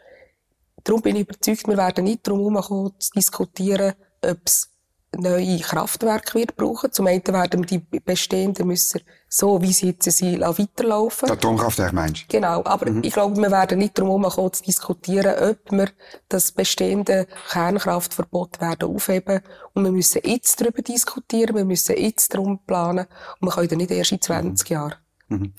Darum 0.85 1.03
bin 1.03 1.17
ich 1.17 1.23
überzeugt, 1.23 1.67
wir 1.67 1.77
werden 1.77 2.05
nicht 2.05 2.27
darum 2.27 2.55
herumkommen, 2.55 2.93
zu 2.99 3.11
diskutieren, 3.13 3.95
ob 4.23 4.39
es 4.45 4.75
neue 5.19 5.59
Kraftwerke 5.61 6.39
wird 6.39 6.57
brauchen. 6.57 6.93
Zum 6.93 7.07
einen 7.07 7.27
werden 7.27 7.69
wir 7.69 7.79
die 7.79 8.01
bestehenden 8.01 8.67
müssen, 8.67 9.01
so 9.29 9.61
wie 9.63 9.73
sie 9.73 9.89
jetzt 9.89 10.11
sind, 10.11 10.41
weiterlaufen. 10.41 11.31
Atomkraftwerke 11.31 11.95
meinst 11.95 12.23
du? 12.23 12.27
Genau. 12.29 12.63
Aber 12.65 12.91
mhm. 12.91 13.03
ich 13.03 13.13
glaube, 13.13 13.37
wir 13.41 13.51
werden 13.51 13.79
nicht 13.79 13.99
darum 13.99 14.23
herumkommen, 14.23 14.53
zu 14.53 14.65
diskutieren, 14.65 15.35
ob 15.51 15.71
wir 15.71 15.89
das 16.29 16.53
bestehende 16.53 17.27
Kernkraftverbot 17.51 18.61
werden 18.61 18.95
aufheben. 18.95 19.41
Und 19.73 19.85
wir 19.85 19.93
müssen 19.93 20.21
jetzt 20.25 20.61
darüber 20.61 20.83
diskutieren, 20.83 21.57
wir 21.57 21.65
müssen 21.65 21.97
jetzt 21.97 22.35
darum 22.35 22.61
planen. 22.65 23.07
Und 23.41 23.49
wir 23.49 23.53
können 23.53 23.79
nicht 23.79 23.91
erst 23.91 24.13
in 24.13 24.21
20 24.21 24.69
mhm. 24.69 24.75
Jahren. 24.75 24.95
Mhm. 25.29 25.53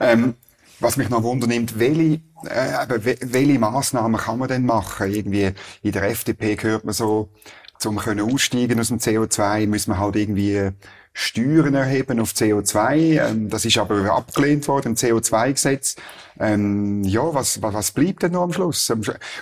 Ähm, 0.00 0.34
was 0.82 0.96
mich 0.96 1.08
noch 1.08 1.22
wundernimmt, 1.22 1.78
welche, 1.78 2.20
äh, 2.44 3.16
welche 3.20 3.58
Massnahmen 3.58 4.20
kann 4.20 4.38
man 4.38 4.48
denn 4.48 4.66
machen? 4.66 5.12
Irgendwie 5.12 5.50
in 5.82 5.92
der 5.92 6.04
FDP 6.04 6.56
hört 6.60 6.84
man 6.84 6.94
so, 6.94 7.30
zum 7.78 7.96
können 7.96 8.32
aussteigen 8.32 8.78
aus 8.78 8.88
dem 8.88 8.98
CO2, 8.98 9.66
müssen 9.66 9.90
wir 9.90 9.98
halt 9.98 10.14
irgendwie 10.14 10.70
Steuern 11.14 11.74
erheben 11.74 12.20
auf 12.20 12.32
CO2. 12.32 12.94
Ähm, 13.20 13.48
das 13.50 13.64
ist 13.64 13.76
aber 13.76 14.14
abgelehnt 14.14 14.66
worden 14.68 14.88
im 14.88 14.94
CO2-Gesetz. 14.94 15.96
Ähm, 16.40 17.02
ja, 17.04 17.34
was, 17.34 17.60
was, 17.60 17.74
was 17.74 17.90
bleibt 17.90 18.22
denn 18.22 18.32
noch 18.32 18.42
am 18.42 18.52
Schluss? 18.52 18.90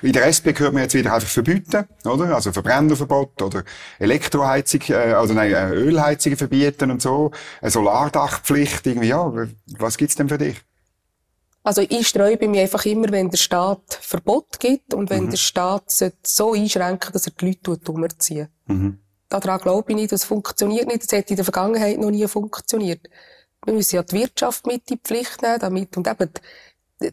In 0.03 0.13
der 0.13 0.27
SP 0.27 0.51
hört 0.57 0.73
man 0.73 0.83
jetzt 0.83 0.95
wieder 0.95 1.15
einfach 1.15 1.29
verbieten, 1.29 1.85
oder? 2.05 2.35
Also 2.35 2.53
Verbrennerverbot 2.53 3.41
oder 3.43 3.63
Elektroheizung, 3.99 4.81
äh, 4.89 5.15
oder 5.15 5.35
nein, 5.35 5.53
äh, 5.53 5.71
Ölheizungen 5.71 6.37
verbieten 6.37 6.91
und 6.91 7.01
so. 7.01 7.31
Eine 7.61 7.71
Solardachpflicht, 7.71 8.87
irgendwie, 8.87 9.09
ja. 9.09 9.33
Was 9.79 9.97
gibt's 9.97 10.17
denn 10.17 10.29
für 10.29 10.39
dich? 10.39 10.61
Also 11.63 11.83
ich 11.83 12.09
sträube 12.09 12.49
mich 12.49 12.61
einfach 12.61 12.85
immer, 12.87 13.11
wenn 13.11 13.31
der 13.31 13.37
Staat 13.37 13.99
Verbot 14.01 14.59
gibt 14.59 14.95
und 14.95 15.11
wenn 15.11 15.25
mhm. 15.25 15.31
der 15.31 15.37
Staat 15.37 15.93
so 16.23 16.53
einschränken, 16.53 17.13
dass 17.13 17.27
er 17.27 17.33
die 17.39 17.47
Leute 17.67 17.93
umziehen. 17.93 18.49
Mhm. 18.67 18.99
Daran 19.29 19.61
glaube 19.61 19.93
ich 19.93 19.97
nicht, 19.97 20.13
das 20.13 20.25
funktioniert 20.25 20.89
nicht. 20.89 21.03
Das 21.03 21.19
hat 21.19 21.31
in 21.31 21.37
der 21.37 21.45
Vergangenheit 21.45 21.99
noch 21.99 22.11
nie 22.11 22.27
funktioniert. 22.27 23.09
Wir 23.65 23.75
müssen 23.75 23.97
ja 23.97 24.03
die 24.03 24.17
Wirtschaft 24.17 24.67
mit 24.67 24.91
in 24.91 24.97
die 24.97 25.01
Pflicht 25.03 25.43
nehmen, 25.43 25.59
damit, 25.61 25.97
und 25.97 26.09
eben 26.09 26.31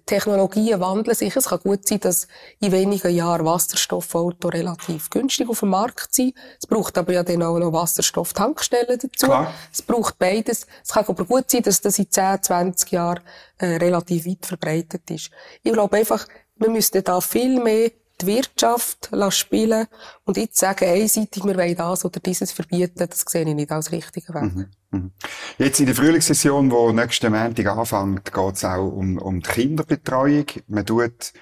Technologien 0.05 0.79
wandeln 0.79 1.15
sich. 1.15 1.35
Es 1.35 1.45
kann 1.45 1.59
gut 1.59 1.87
sein, 1.87 1.99
dass 2.01 2.27
in 2.59 2.71
wenigen 2.71 3.13
Jahren 3.13 3.45
Wasserstoffauto 3.45 4.49
relativ 4.49 5.09
günstig 5.09 5.47
auf 5.49 5.61
dem 5.61 5.69
Markt 5.69 6.13
sind. 6.13 6.35
Es 6.59 6.67
braucht 6.67 6.97
aber 6.97 7.13
ja 7.13 7.23
dann 7.23 7.43
auch 7.43 7.57
noch 7.57 7.71
Wasserstofftankstellen 7.71 8.99
dazu. 9.01 9.27
Klar. 9.27 9.53
Es 9.71 9.81
braucht 9.81 10.19
beides. 10.19 10.67
Es 10.83 10.89
kann 10.91 11.05
aber 11.07 11.23
gut 11.23 11.49
sein, 11.49 11.63
dass 11.63 11.79
das 11.79 11.99
in 11.99 12.11
10, 12.11 12.43
20 12.43 12.91
Jahren 12.91 13.21
äh, 13.59 13.77
relativ 13.77 14.25
weit 14.25 14.45
verbreitet 14.45 15.09
ist. 15.09 15.31
Ich 15.63 15.71
glaube 15.71 15.97
einfach, 15.97 16.27
wir 16.57 16.69
müssten 16.69 17.03
da 17.03 17.21
viel 17.21 17.61
mehr 17.61 17.91
die 18.21 18.27
Wirtschaft 18.27 19.09
spielen 19.29 19.87
und 20.25 20.37
jetzt 20.37 20.57
sagen 20.57 20.85
einseitig, 20.85 21.43
wir 21.43 21.55
wollen 21.55 21.75
das 21.75 22.05
oder 22.05 22.19
dieses 22.19 22.51
verbieten, 22.51 23.07
das 23.09 23.21
sehe 23.27 23.47
ich 23.47 23.55
nicht 23.55 23.71
als 23.71 23.91
richtigen 23.91 24.33
Weg. 24.33 24.55
Mhm. 24.55 24.67
Mhm. 24.91 25.11
Jetzt 25.57 25.79
in 25.79 25.85
der 25.85 25.95
Frühlingssession, 25.95 26.69
die 26.69 26.93
nächsten 26.93 27.31
Montag 27.31 27.65
anfängt, 27.67 28.33
geht 28.33 28.55
es 28.55 28.65
auch 28.65 28.87
um, 28.87 29.17
um 29.17 29.41
die 29.41 29.49
Kinderbetreuung. 29.49 30.45
Man 30.67 30.85
tut 30.85 31.33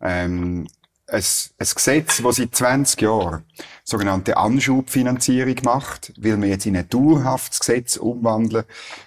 ähm, 0.00 0.66
ein, 1.06 1.22
ein 1.22 1.68
Gesetz, 1.74 2.22
das 2.22 2.36
seit 2.36 2.54
20 2.54 3.00
Jahren 3.02 3.44
sogenannte 3.84 4.36
Anschubfinanzierung 4.36 5.56
macht, 5.64 6.12
will 6.16 6.36
man 6.36 6.48
jetzt 6.48 6.66
in 6.66 6.76
ein 6.76 6.88
dauerhaftes 6.88 7.60
Gesetz 7.60 7.96
umwandeln, 7.96 8.64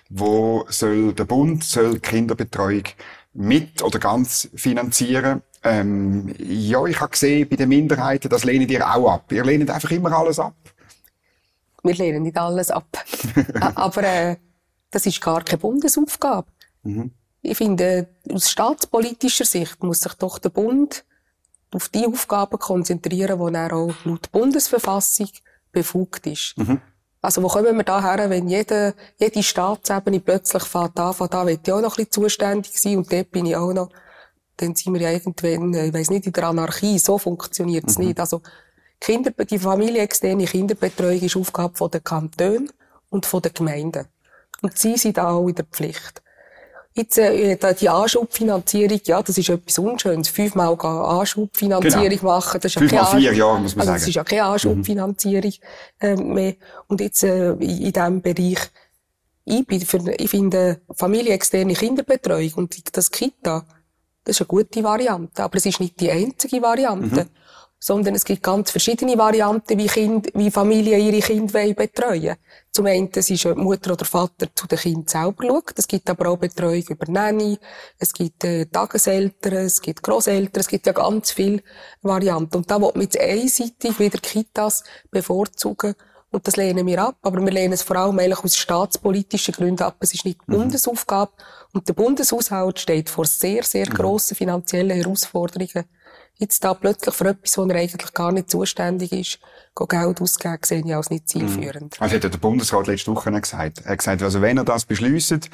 wo 0.10 0.65
soll 0.69 1.13
der 1.13 1.25
Bund 1.25 1.63
soll 1.63 2.00
Kinderbetreuung 2.00 2.84
mit 3.34 3.81
oder 3.84 4.00
ganz 4.00 4.50
finanzieren. 4.55 5.41
Ähm, 5.67 6.33
ja, 6.39 6.86
ich 6.86 7.00
habe 7.00 7.12
gesehen, 7.12 7.47
bei 7.50 7.55
den 7.55 7.69
Minderheiten, 7.69 8.29
das 8.29 8.43
lehnt 8.43 8.71
ihr 8.71 8.88
auch 8.88 9.12
ab. 9.12 9.31
Ihr 9.31 9.43
lehnt 9.43 9.69
einfach 9.69 9.91
immer 9.91 10.12
alles 10.12 10.39
ab. 10.39 10.55
Wir 11.83 11.95
lehnen 11.95 12.24
nicht 12.24 12.38
alles 12.38 12.71
ab. 12.71 12.86
Aber 13.75 14.03
äh, 14.03 14.38
das 14.91 15.05
ist 15.05 15.21
gar 15.21 15.43
keine 15.43 15.59
Bundesaufgabe. 15.59 16.47
Mhm. 16.83 17.12
Ich 17.41 17.57
finde, 17.57 18.07
aus 18.31 18.50
staatspolitischer 18.50 19.45
Sicht 19.45 19.83
muss 19.83 20.00
sich 20.00 20.13
doch 20.13 20.39
der 20.39 20.50
Bund 20.50 21.05
auf 21.71 21.89
die 21.89 22.05
Aufgaben 22.05 22.59
konzentrieren, 22.59 23.39
die 23.39 23.55
er 23.55 23.74
auch 23.74 23.93
laut 24.05 24.31
Bundesverfassung 24.31 25.29
befugt 25.71 26.27
ist. 26.27 26.57
Mhm. 26.57 26.81
Also, 27.21 27.43
wo 27.43 27.47
kommen 27.47 27.75
wir 27.75 27.83
da 27.83 28.01
her, 28.01 28.29
wenn 28.29 28.47
jede, 28.47 28.93
jede 29.17 29.43
Staatsebene 29.43 30.19
plötzlich 30.19 30.63
fährt 30.63 31.00
an, 31.00 31.13
von 31.13 31.29
da 31.29 31.45
will 31.45 31.59
ich 31.62 31.71
auch 31.71 31.81
noch 31.81 31.97
ein 31.97 32.05
bisschen 32.05 32.12
zuständig 32.12 32.79
sein 32.79 32.97
und 32.97 33.12
dort 33.12 33.31
bin 33.31 33.45
ich 33.45 33.55
auch 33.55 33.74
noch, 33.74 33.89
dann 34.57 34.75
sind 34.75 34.93
wir 34.93 35.01
ja 35.01 35.11
irgendwann, 35.11 35.73
ich 35.73 35.93
weiss 35.93 36.09
nicht, 36.09 36.25
in 36.25 36.33
der 36.33 36.43
Anarchie, 36.45 36.99
so 36.99 37.17
funktioniert 37.17 37.85
es 37.87 37.97
mhm. 37.97 38.07
nicht. 38.07 38.19
Also, 38.19 38.41
Kinder, 38.99 39.31
die 39.31 39.59
familienexterne 39.59 40.45
Kinderbetreuung 40.45 41.21
ist 41.21 41.35
Aufgabe 41.35 41.89
der 41.89 42.01
Kantone 42.01 42.67
und 43.09 43.31
der 43.31 43.51
Gemeinden. 43.51 44.07
Und 44.61 44.77
sie 44.77 44.97
sind 44.97 45.17
da 45.17 45.29
auch 45.29 45.47
in 45.47 45.55
der 45.55 45.65
Pflicht. 45.65 46.21
Jetzt, 46.97 47.19
äh, 47.19 47.55
die 47.79 47.89
Anschubfinanzierung, 47.89 48.99
ja, 49.03 49.21
das 49.21 49.37
ist 49.37 49.49
etwas 49.49 49.77
Unschönes. 49.77 50.29
Fünfmal 50.29 50.75
Anschubfinanzierung 50.79 52.09
genau. 52.09 52.23
machen, 52.23 52.59
das 52.59 52.75
ist 52.75 52.81
ja 52.81 52.87
keine 52.87 53.19
vier 53.19 53.33
Jahre, 53.33 53.59
muss 53.59 53.75
man 53.75 53.87
also 53.87 53.91
sagen. 53.91 53.99
Das 53.99 54.07
ist 54.07 54.15
ja 54.15 54.23
keine 54.23 54.43
Anschubfinanzierung 54.45 55.53
äh, 55.99 56.15
mehr. 56.15 56.55
Und 56.87 56.99
jetzt 56.99 57.23
äh, 57.23 57.51
in 57.51 57.93
diesem 57.93 58.21
Bereich, 58.23 58.57
ich, 59.45 59.67
bin 59.67 59.81
für, 59.81 60.11
ich 60.17 60.29
finde 60.29 60.81
familienexterne 60.91 61.75
Kinderbetreuung 61.75 62.53
und 62.55 62.97
das 62.97 63.11
Kita, 63.11 63.63
das 64.27 64.36
ist 64.36 64.41
eine 64.41 64.48
gute 64.48 64.84
Variante, 64.84 65.43
aber 65.43 65.57
es 65.57 65.65
ist 65.65 65.79
nicht 65.79 66.00
die 66.00 66.12
einzige 66.12 66.62
Variante. 66.62 67.24
Mhm 67.24 67.29
sondern 67.79 68.15
es 68.15 68.25
gibt 68.25 68.41
ganz 68.41 68.72
verschiedene 68.72 69.17
Varianten, 69.17 69.77
wie, 69.77 69.88
kind, 69.88 70.29
wie 70.34 70.50
Familien 70.50 71.00
ihre 71.00 71.19
Kinder 71.19 71.74
betreuen 71.74 72.36
Zum 72.72 72.88
einen 72.88 73.10
ist 73.10 73.29
die 73.29 73.53
Mutter 73.55 73.93
oder 73.93 74.05
Vater 74.05 74.48
zu 74.55 74.67
den 74.67 74.79
Kindern 74.79 75.07
selber 75.07 75.43
schaut. 75.48 75.77
Es 75.77 75.88
gibt 75.88 76.10
aber 76.10 76.29
auch 76.29 76.38
Betreuung 76.38 76.84
über 76.89 77.12
Nanny, 77.12 77.60
es 78.00 78.13
gibt 78.13 78.43
äh, 78.43 78.65
Tageseltern, 78.65 79.53
es 79.53 79.81
gibt 79.81 80.01
Grosseltern, 80.01 80.60
es 80.60 80.67
gibt 80.67 80.88
ja 80.88 80.93
ganz 80.93 81.31
viele 81.31 81.62
Varianten. 82.01 82.57
Und 82.57 82.72
da 82.72 82.81
will 82.81 82.91
man 82.93 83.03
jetzt 83.03 83.19
einseitig 83.19 84.00
wieder 84.00 84.17
Kitas 84.17 84.84
bevorzugen. 85.12 85.93
Und 86.31 86.46
das 86.46 86.55
lehnen 86.55 86.86
wir 86.86 87.01
ab. 87.01 87.15
Aber 87.22 87.39
wir 87.41 87.51
lehnen 87.51 87.74
es 87.74 87.84
vor 87.84 87.96
allem 87.96 88.19
eigentlich 88.19 88.43
aus 88.43 88.57
staatspolitischen 88.57 89.53
Gründen 89.53 89.84
ab. 89.84 89.96
Es 90.00 90.13
ist 90.13 90.25
nicht 90.25 90.39
die 90.48 90.51
mhm. 90.51 90.57
Bundesaufgabe. 90.57 91.31
Und 91.74 91.88
der 91.88 91.93
Bundeshaushalt 91.93 92.79
steht 92.79 93.10
vor 93.10 93.25
sehr, 93.25 93.63
sehr 93.63 93.88
mhm. 93.89 93.93
grossen 93.93 94.36
finanziellen 94.36 94.98
Herausforderungen 94.98 95.86
jetzt 96.38 96.63
da 96.63 96.74
plötzlich 96.74 97.15
für 97.15 97.29
etwas, 97.29 97.57
wo 97.57 97.65
er 97.65 97.75
eigentlich 97.75 98.13
gar 98.13 98.31
nicht 98.31 98.50
zuständig 98.50 99.12
ist, 99.12 99.39
Geld 99.75 100.22
ausgeben, 100.22 100.60
sehe 100.63 100.84
ich 100.86 100.96
als 100.96 101.10
nicht 101.10 101.27
zielführend. 101.29 102.00
Mhm. 102.00 102.03
Also 102.03 102.15
hat 102.15 102.24
der 102.24 102.29
Bundesrat 102.29 102.88
letzte 102.88 103.12
Woche 103.12 103.31
gesagt. 103.31 103.81
Er 103.84 103.91
hat 103.91 103.98
gesagt, 104.00 104.22
also 104.24 104.41
wenn 104.41 104.57
er 104.57 104.63
das 104.63 104.86
beschließt, 104.86 105.50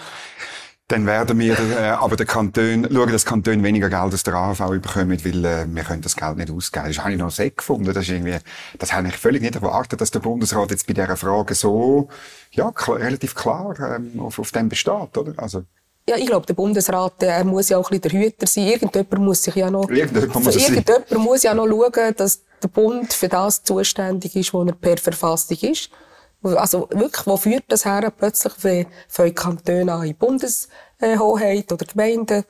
dann 0.90 1.06
werden 1.06 1.40
wir 1.40 1.58
äh, 1.58 1.90
aber 1.90 2.16
der 2.16 2.26
Kanton 2.26 2.88
schauen, 2.92 3.12
dass 3.12 3.26
Kanton 3.26 3.64
weniger 3.64 3.90
Geld 3.90 4.14
aus 4.14 4.24
der 4.24 4.34
AHV 4.34 4.82
bekommen, 4.82 5.18
weil 5.24 5.46
äh, 5.46 5.66
wir 5.68 5.84
können 5.84 6.02
das 6.02 6.16
Geld 6.16 6.38
nicht 6.38 6.52
ausgeben. 6.52 6.88
Das 6.88 7.00
habe 7.00 7.14
ich 7.14 7.18
noch 7.18 7.32
sehr 7.32 7.52
gefunden. 7.52 7.86
Das 7.86 8.04
ist 8.04 8.10
irgendwie, 8.10 8.38
das 8.78 8.94
habe 8.94 9.08
ich 9.08 9.16
völlig 9.16 9.42
nicht 9.42 9.56
erwartet, 9.56 10.02
dass 10.02 10.12
der 10.12 10.20
Bundesrat 10.20 10.72
jetzt 10.72 10.86
bei 10.86 10.94
dieser 10.94 11.16
Frage 11.16 11.56
so 11.56 12.10
ja 12.52 12.72
klar, 12.72 13.00
relativ 13.00 13.34
klar 13.34 13.76
ähm, 13.80 14.20
auf, 14.20 14.40
auf 14.40 14.52
dem 14.52 14.70
besteht, 14.70 15.18
oder? 15.18 15.34
Also 15.38 15.64
ja, 16.08 16.18
ich 16.18 16.26
glaube, 16.26 16.46
der 16.46 16.54
Bundesrat, 16.54 17.22
der 17.22 17.46
muss 17.46 17.70
ja 17.70 17.78
auch 17.78 17.90
ein 17.90 18.00
bisschen 18.02 18.20
der 18.20 18.26
Hüter 18.26 18.46
sein. 18.46 18.68
Irgendjemand 18.68 19.24
muss 19.24 19.42
sich 19.42 19.56
ja 19.56 19.72
noch, 19.72 19.90
irgendjemand 19.90 20.44
muss, 20.44 20.56
irgendjemand 20.58 21.18
muss 21.18 21.44
ja 21.44 21.54
noch 21.54 21.66
schauen, 21.66 22.14
dass 22.18 22.42
der 22.62 22.68
Bund 22.68 23.14
für 23.14 23.30
das 23.30 23.64
zuständig 23.64 24.36
ist, 24.36 24.54
wo 24.54 24.64
er 24.64 24.74
per 24.74 24.98
Verfassung 24.98 25.58
ist. 25.62 25.90
Also 26.44 26.90
wirklich, 26.92 27.26
wo 27.26 27.38
führt 27.38 27.64
das 27.70 27.86
her? 27.86 28.12
Plötzlich 28.16 28.88
fangen 29.08 29.36
Kantone 29.36 29.94
an 29.94 30.04
in 30.04 30.16
Bundeshoheit 30.16 31.72
oder 31.72 31.86
Gemeinden 31.86 32.44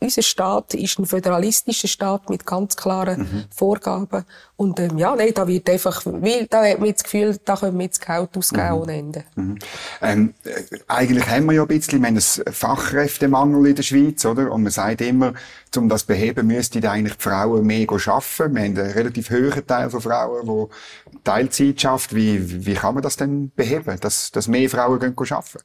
unser 0.00 0.22
Staat 0.22 0.74
ist 0.74 0.98
ein 0.98 1.06
föderalistischer 1.06 1.88
Staat 1.88 2.30
mit 2.30 2.46
ganz 2.46 2.76
klaren 2.76 3.20
mhm. 3.20 3.44
Vorgaben. 3.54 4.24
Und 4.56 4.78
ähm, 4.78 4.96
ja, 4.96 5.14
nein, 5.16 5.32
da 5.34 5.46
wird 5.46 5.68
einfach, 5.68 6.04
weil 6.06 6.46
da 6.46 6.64
hat 6.64 6.78
man 6.78 6.92
das 6.92 7.02
Gefühl, 7.02 7.38
da 7.44 7.56
können 7.56 7.78
wir 7.78 7.86
jetzt 7.86 8.04
Geld 8.04 8.36
ausgeben 8.36 8.68
mhm. 8.68 8.74
ohne 8.74 8.92
Ende. 8.96 9.24
Mhm. 9.34 9.58
Ähm, 10.00 10.34
äh, 10.44 10.78
eigentlich 10.86 11.26
haben 11.28 11.46
wir 11.46 11.54
ja 11.54 11.62
ein 11.62 11.68
bisschen, 11.68 12.00
wir 12.00 12.08
haben 12.08 12.16
einen 12.16 12.54
Fachkräftemangel 12.54 13.66
in 13.66 13.74
der 13.74 13.82
Schweiz, 13.82 14.24
oder? 14.24 14.52
Und 14.52 14.62
man 14.62 14.72
sagt 14.72 15.00
immer, 15.00 15.34
um 15.76 15.88
das 15.88 16.02
zu 16.02 16.06
beheben, 16.08 16.46
müssten 16.46 16.84
eigentlich 16.86 17.16
die 17.16 17.22
Frauen 17.22 17.66
mehr 17.66 17.86
arbeiten. 17.88 18.06
Wir 18.38 18.44
haben 18.44 18.56
einen 18.56 18.76
relativ 18.76 19.30
hohen 19.30 19.66
Teil 19.66 19.90
von 19.90 20.00
Frauen, 20.00 20.68
die 21.12 21.18
Teilzeit 21.24 21.80
schafft. 21.80 22.14
Wie, 22.14 22.66
wie 22.66 22.74
kann 22.74 22.94
man 22.94 23.02
das 23.02 23.16
denn 23.16 23.50
beheben, 23.54 23.98
dass, 24.00 24.30
dass 24.30 24.46
mehr 24.46 24.70
Frauen 24.70 25.00
gehen 25.00 25.14
arbeiten? 25.18 25.58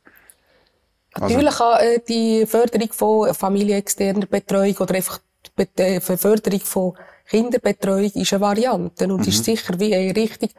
Also. 1.13 1.27
Natürlich 1.27 1.55
kann 1.55 1.79
äh, 1.79 1.99
die 2.07 2.45
Förderung 2.45 2.91
von 2.91 3.33
familienexterner 3.33 4.25
Betreuung 4.25 4.75
oder 4.77 4.95
einfach 4.95 5.19
die 5.57 5.81
äh, 5.81 5.99
Förderung 5.99 6.59
von 6.61 6.93
Kinderbetreuung 7.29 8.11
ist 8.13 8.33
eine 8.33 8.41
Variante 8.41 9.05
und 9.05 9.21
mhm. 9.21 9.27
ist 9.27 9.43
sicher 9.43 9.79
wie 9.79 9.91
äh, 9.91 10.11
richtig. 10.11 10.53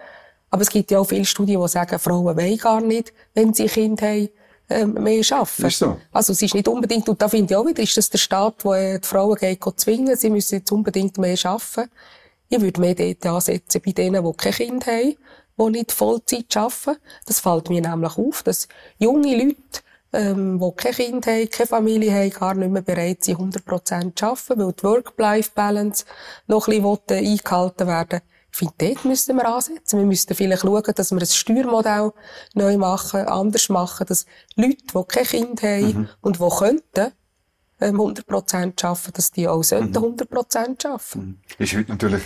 Aber 0.51 0.63
es 0.63 0.71
gibt 0.71 0.91
ja 0.91 1.01
auch 1.01 1.05
viele 1.05 1.25
Studien, 1.25 1.61
die 1.61 1.69
sagen, 1.69 1.99
Frauen 1.99 2.37
wollen 2.37 2.59
gar 2.59 2.81
nicht, 2.81 3.13
wenn 3.35 3.53
sie 3.53 3.67
Kind 3.67 4.03
haben, 4.03 4.29
äh, 4.69 4.87
mehr 4.87 5.23
arbeiten. 5.31 5.67
Ist 5.67 5.79
so. 5.79 5.97
Also 6.13 6.33
es 6.33 6.43
ist 6.43 6.55
nicht 6.55 6.69
unbedingt, 6.69 7.09
und 7.09 7.21
da 7.21 7.29
finde 7.29 7.53
ich 7.53 7.57
auch 7.57 7.67
wieder, 7.67 7.83
ist 7.83 7.97
das 7.97 8.09
der 8.09 8.19
Staat, 8.19 8.65
der 8.65 8.99
die 8.99 9.07
Frauen 9.07 9.37
geht, 9.37 9.61
zwingen, 9.77 10.17
sie 10.17 10.31
müssen 10.31 10.57
jetzt 10.57 10.73
unbedingt 10.73 11.19
mehr 11.19 11.37
arbeiten. 11.45 11.91
Ich 12.49 12.61
würde 12.61 12.81
mehr 12.81 12.95
dort 12.95 13.27
ansetzen 13.27 13.83
bei 13.85 13.93
denen, 13.93 14.25
die 14.25 14.33
kein 14.37 14.53
Kind 14.53 14.87
haben, 14.87 15.17
die 15.59 15.71
nicht 15.71 15.93
Vollzeit 15.93 16.57
arbeiten. 16.57 17.01
Das 17.27 17.41
fällt 17.41 17.69
mir 17.69 17.81
nämlich 17.81 18.17
auf, 18.17 18.43
dass 18.43 18.69
junge 18.99 19.37
Leute 19.37 19.57
ähm, 20.15 20.61
die 20.61 20.73
kein 20.77 20.93
Kind 20.93 21.27
haben, 21.27 21.51
keine 21.51 21.67
Familie 21.67 22.13
haben, 22.13 22.31
gar 22.31 22.55
nicht 22.55 22.71
mehr 22.71 22.83
bereit 22.83 23.25
sind, 23.25 23.39
100% 23.39 24.15
zu 24.15 24.27
arbeiten, 24.27 24.61
weil 24.61 24.73
die 24.73 24.83
Work-Life-Balance 24.85 26.05
noch 26.47 26.69
ein 26.69 26.83
bisschen 26.83 27.27
eingehalten 27.27 27.87
werden 27.87 28.21
Ich 28.53 28.59
finde, 28.59 28.75
dort 28.79 29.05
müssten 29.05 29.37
wir 29.37 29.49
ansetzen. 29.49 29.99
Wir 29.99 30.07
müssten 30.07 30.35
vielleicht 30.35 30.63
schauen, 30.63 30.93
dass 30.95 31.11
wir 31.11 31.21
ein 31.21 31.27
Steuermodell 31.27 32.13
neu 32.55 32.77
machen, 32.77 33.27
anders 33.27 33.69
machen, 33.69 34.07
dass 34.07 34.27
Leute, 34.55 34.77
die 34.95 35.05
kein 35.09 35.25
Kind 35.25 35.63
haben 35.63 35.87
mhm. 35.87 36.09
und 36.21 36.39
die 36.39 36.49
könnten, 36.59 37.13
100% 37.81 38.55
ähm, 38.55 38.73
arbeiten, 38.83 39.13
dass 39.15 39.31
die 39.33 39.49
auch 39.49 39.63
sollten 39.63 39.97
100% 39.97 40.87
arbeiten. 40.87 41.19
Mhm. 41.19 41.39
Ist 41.59 41.77
heute 41.77 41.91
natürlich, 41.91 42.23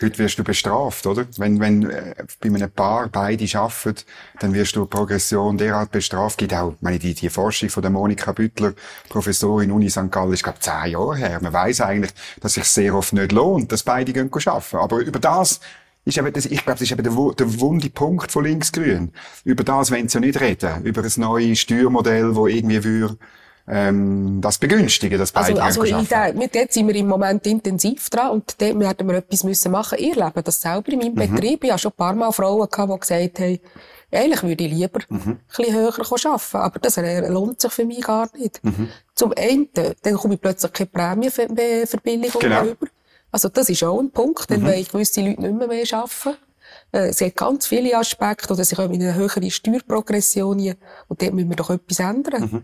heute 0.00 0.18
wirst 0.18 0.38
du 0.38 0.44
bestraft, 0.44 1.06
oder? 1.06 1.26
Wenn, 1.38 1.58
wenn 1.60 1.90
äh, 1.90 2.14
bei 2.40 2.48
einem 2.48 2.70
Paar 2.70 3.08
beide 3.08 3.46
arbeiten, 3.58 4.04
dann 4.40 4.54
wirst 4.54 4.76
du 4.76 4.86
Progression 4.86 5.56
derart 5.56 5.90
bestraft. 5.90 6.38
Gibt 6.38 6.54
auch, 6.54 6.74
meine, 6.80 6.98
die, 6.98 7.14
die 7.14 7.30
Forschung 7.30 7.70
von 7.70 7.82
der 7.82 7.90
Monika 7.90 8.32
Büttler, 8.32 8.74
Professorin 9.08 9.72
Uni 9.72 9.88
St. 9.88 10.10
Gallen, 10.10 10.32
ist, 10.32 10.42
glaube 10.42 10.60
zehn 10.60 10.92
Jahre 10.92 11.16
her. 11.16 11.38
Man 11.40 11.52
weiß 11.52 11.80
eigentlich, 11.80 12.12
dass 12.40 12.54
sich 12.54 12.64
sehr 12.64 12.94
oft 12.94 13.12
nicht 13.12 13.32
lohnt, 13.32 13.72
dass 13.72 13.82
beide 13.82 14.12
gehen 14.12 14.30
arbeiten. 14.32 14.76
Aber 14.76 14.98
über 14.98 15.18
das 15.18 15.60
ist 16.04 16.18
eben 16.18 16.32
das, 16.32 16.46
ich 16.46 16.64
glaube, 16.64 16.78
das 16.78 16.82
ist 16.82 16.92
eben 16.92 17.02
der, 17.02 17.12
der 17.34 17.60
wunde 17.60 17.90
Punkt 17.90 18.32
von 18.32 18.44
Linksgrün. 18.44 19.12
Über 19.44 19.64
das 19.64 19.90
wollen 19.90 20.08
sie 20.08 20.18
ja 20.18 20.20
nicht 20.20 20.40
reden. 20.40 20.84
Über 20.84 21.02
ein 21.02 21.12
neues 21.16 21.58
Steuermodell, 21.58 22.34
wo 22.34 22.46
irgendwie 22.46 22.82
würde 22.84 23.18
ähm, 23.70 24.40
das 24.40 24.58
begünstigen, 24.58 25.18
das 25.18 25.30
beide 25.30 25.62
Also, 25.62 25.82
also 25.82 26.02
der, 26.02 26.34
mit 26.34 26.54
dort 26.54 26.72
sind 26.72 26.88
wir 26.88 26.94
im 26.96 27.06
Moment 27.06 27.46
intensiv 27.46 28.10
dran 28.10 28.32
und 28.32 28.60
dort 28.60 28.78
werden 28.80 29.08
wir 29.08 29.16
etwas 29.16 29.44
müssen 29.44 29.70
machen. 29.70 29.98
Ihr 29.98 30.16
lebt 30.16 30.46
das 30.46 30.60
selber 30.60 30.92
in 30.92 30.98
meinem 30.98 31.14
mhm. 31.14 31.34
Betrieb. 31.34 31.62
Ich 31.62 31.70
habe 31.70 31.78
schon 31.78 31.92
ein 31.92 31.96
paar 31.96 32.14
Mal 32.14 32.32
Frauen 32.32 32.68
gehabt, 32.68 32.92
die 32.92 32.98
gesagt 32.98 33.38
haben, 33.38 33.60
eigentlich 34.12 34.42
würde 34.42 34.64
ich 34.64 34.72
lieber 34.72 35.00
mhm. 35.08 35.20
ein 35.20 35.40
bisschen 35.56 35.74
höher 35.74 35.92
arbeiten, 35.98 36.56
aber 36.56 36.78
das 36.80 36.96
lohnt 36.96 37.60
sich 37.60 37.72
für 37.72 37.84
mich 37.84 38.02
gar 38.02 38.28
nicht. 38.36 38.62
Mhm. 38.64 38.88
Zum 39.14 39.32
einen, 39.36 39.68
dann 39.72 40.14
komme 40.14 40.34
ich 40.34 40.40
plötzlich 40.40 40.72
keine 40.72 40.88
Prämienverbilligung 40.88 42.40
genau. 42.40 42.62
mehr 42.62 42.72
über. 42.72 42.86
Also 43.30 43.48
das 43.48 43.68
ist 43.68 43.84
auch 43.84 44.00
ein 44.00 44.10
Punkt, 44.10 44.50
dann 44.50 44.62
mhm. 44.62 44.66
weil 44.66 44.80
ich 44.80 44.90
gewisse 44.90 45.20
Leute 45.20 45.42
nicht 45.42 45.54
mehr, 45.54 45.68
mehr 45.68 45.84
arbeiten. 45.92 46.38
Äh, 46.90 47.10
es 47.10 47.20
hat 47.20 47.36
ganz 47.36 47.68
viele 47.68 47.96
Aspekte, 47.96 48.52
oder 48.52 48.64
sie 48.64 48.74
kommen 48.74 48.94
in 48.94 49.02
eine 49.02 49.14
höhere 49.14 49.48
Steuerprogression 49.48 50.74
und 51.06 51.22
dort 51.22 51.32
müssen 51.32 51.48
wir 51.48 51.56
doch 51.56 51.70
etwas 51.70 52.00
ändern. 52.00 52.42
Mhm. 52.42 52.62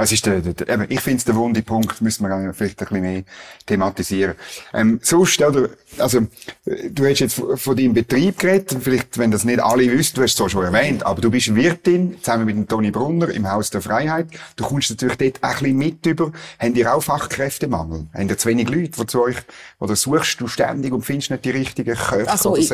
Es 0.00 0.12
ist 0.12 0.24
der, 0.26 0.40
der, 0.40 0.68
eben, 0.68 0.86
ich 0.88 1.00
finde 1.00 1.18
es 1.18 1.24
der 1.24 1.34
wunde 1.34 1.60
Punkt, 1.60 2.00
müssen 2.00 2.26
wir 2.26 2.54
vielleicht 2.54 2.80
ein 2.80 2.86
bisschen 2.86 3.00
mehr 3.02 3.22
thematisieren. 3.66 4.34
Ähm, 4.72 5.00
sonst, 5.02 5.42
oder, 5.42 5.70
also, 5.98 6.20
du 6.64 7.04
hast 7.04 7.18
jetzt 7.18 7.42
von 7.56 7.76
deinem 7.76 7.94
Betrieb 7.94 8.38
geredet, 8.38 8.76
vielleicht, 8.80 9.18
wenn 9.18 9.32
das 9.32 9.44
nicht 9.44 9.58
alle 9.58 9.90
wissen, 9.90 10.14
du 10.14 10.22
hast 10.22 10.30
es 10.30 10.36
zwar 10.36 10.48
schon 10.48 10.64
erwähnt, 10.64 11.04
aber 11.04 11.20
du 11.20 11.32
bist 11.32 11.52
Wirtin, 11.52 12.16
zusammen 12.22 12.46
mit 12.46 12.54
dem 12.54 12.68
Toni 12.68 12.92
Brunner 12.92 13.28
im 13.30 13.50
Haus 13.50 13.70
der 13.70 13.82
Freiheit. 13.82 14.28
Du 14.54 14.64
kommst 14.64 14.90
natürlich 14.90 15.16
dort 15.16 15.42
ein 15.42 15.58
bisschen 15.58 15.76
mit 15.76 16.06
über. 16.06 16.30
Habt 16.60 16.76
ihr 16.76 16.94
auch 16.94 17.02
Fachkräftemangel? 17.02 18.06
Habt 18.14 18.30
ihr 18.30 18.38
zu 18.38 18.48
wenig 18.48 18.68
Leute, 18.68 18.92
die 19.00 19.06
zu 19.06 19.22
euch, 19.22 19.36
oder 19.80 19.96
suchst 19.96 20.40
du 20.40 20.46
ständig 20.46 20.92
und 20.92 21.02
findest 21.02 21.32
nicht 21.32 21.44
die 21.44 21.50
richtigen 21.50 21.96
Köpfe 21.96 22.30
also, 22.30 22.56
ich, 22.56 22.70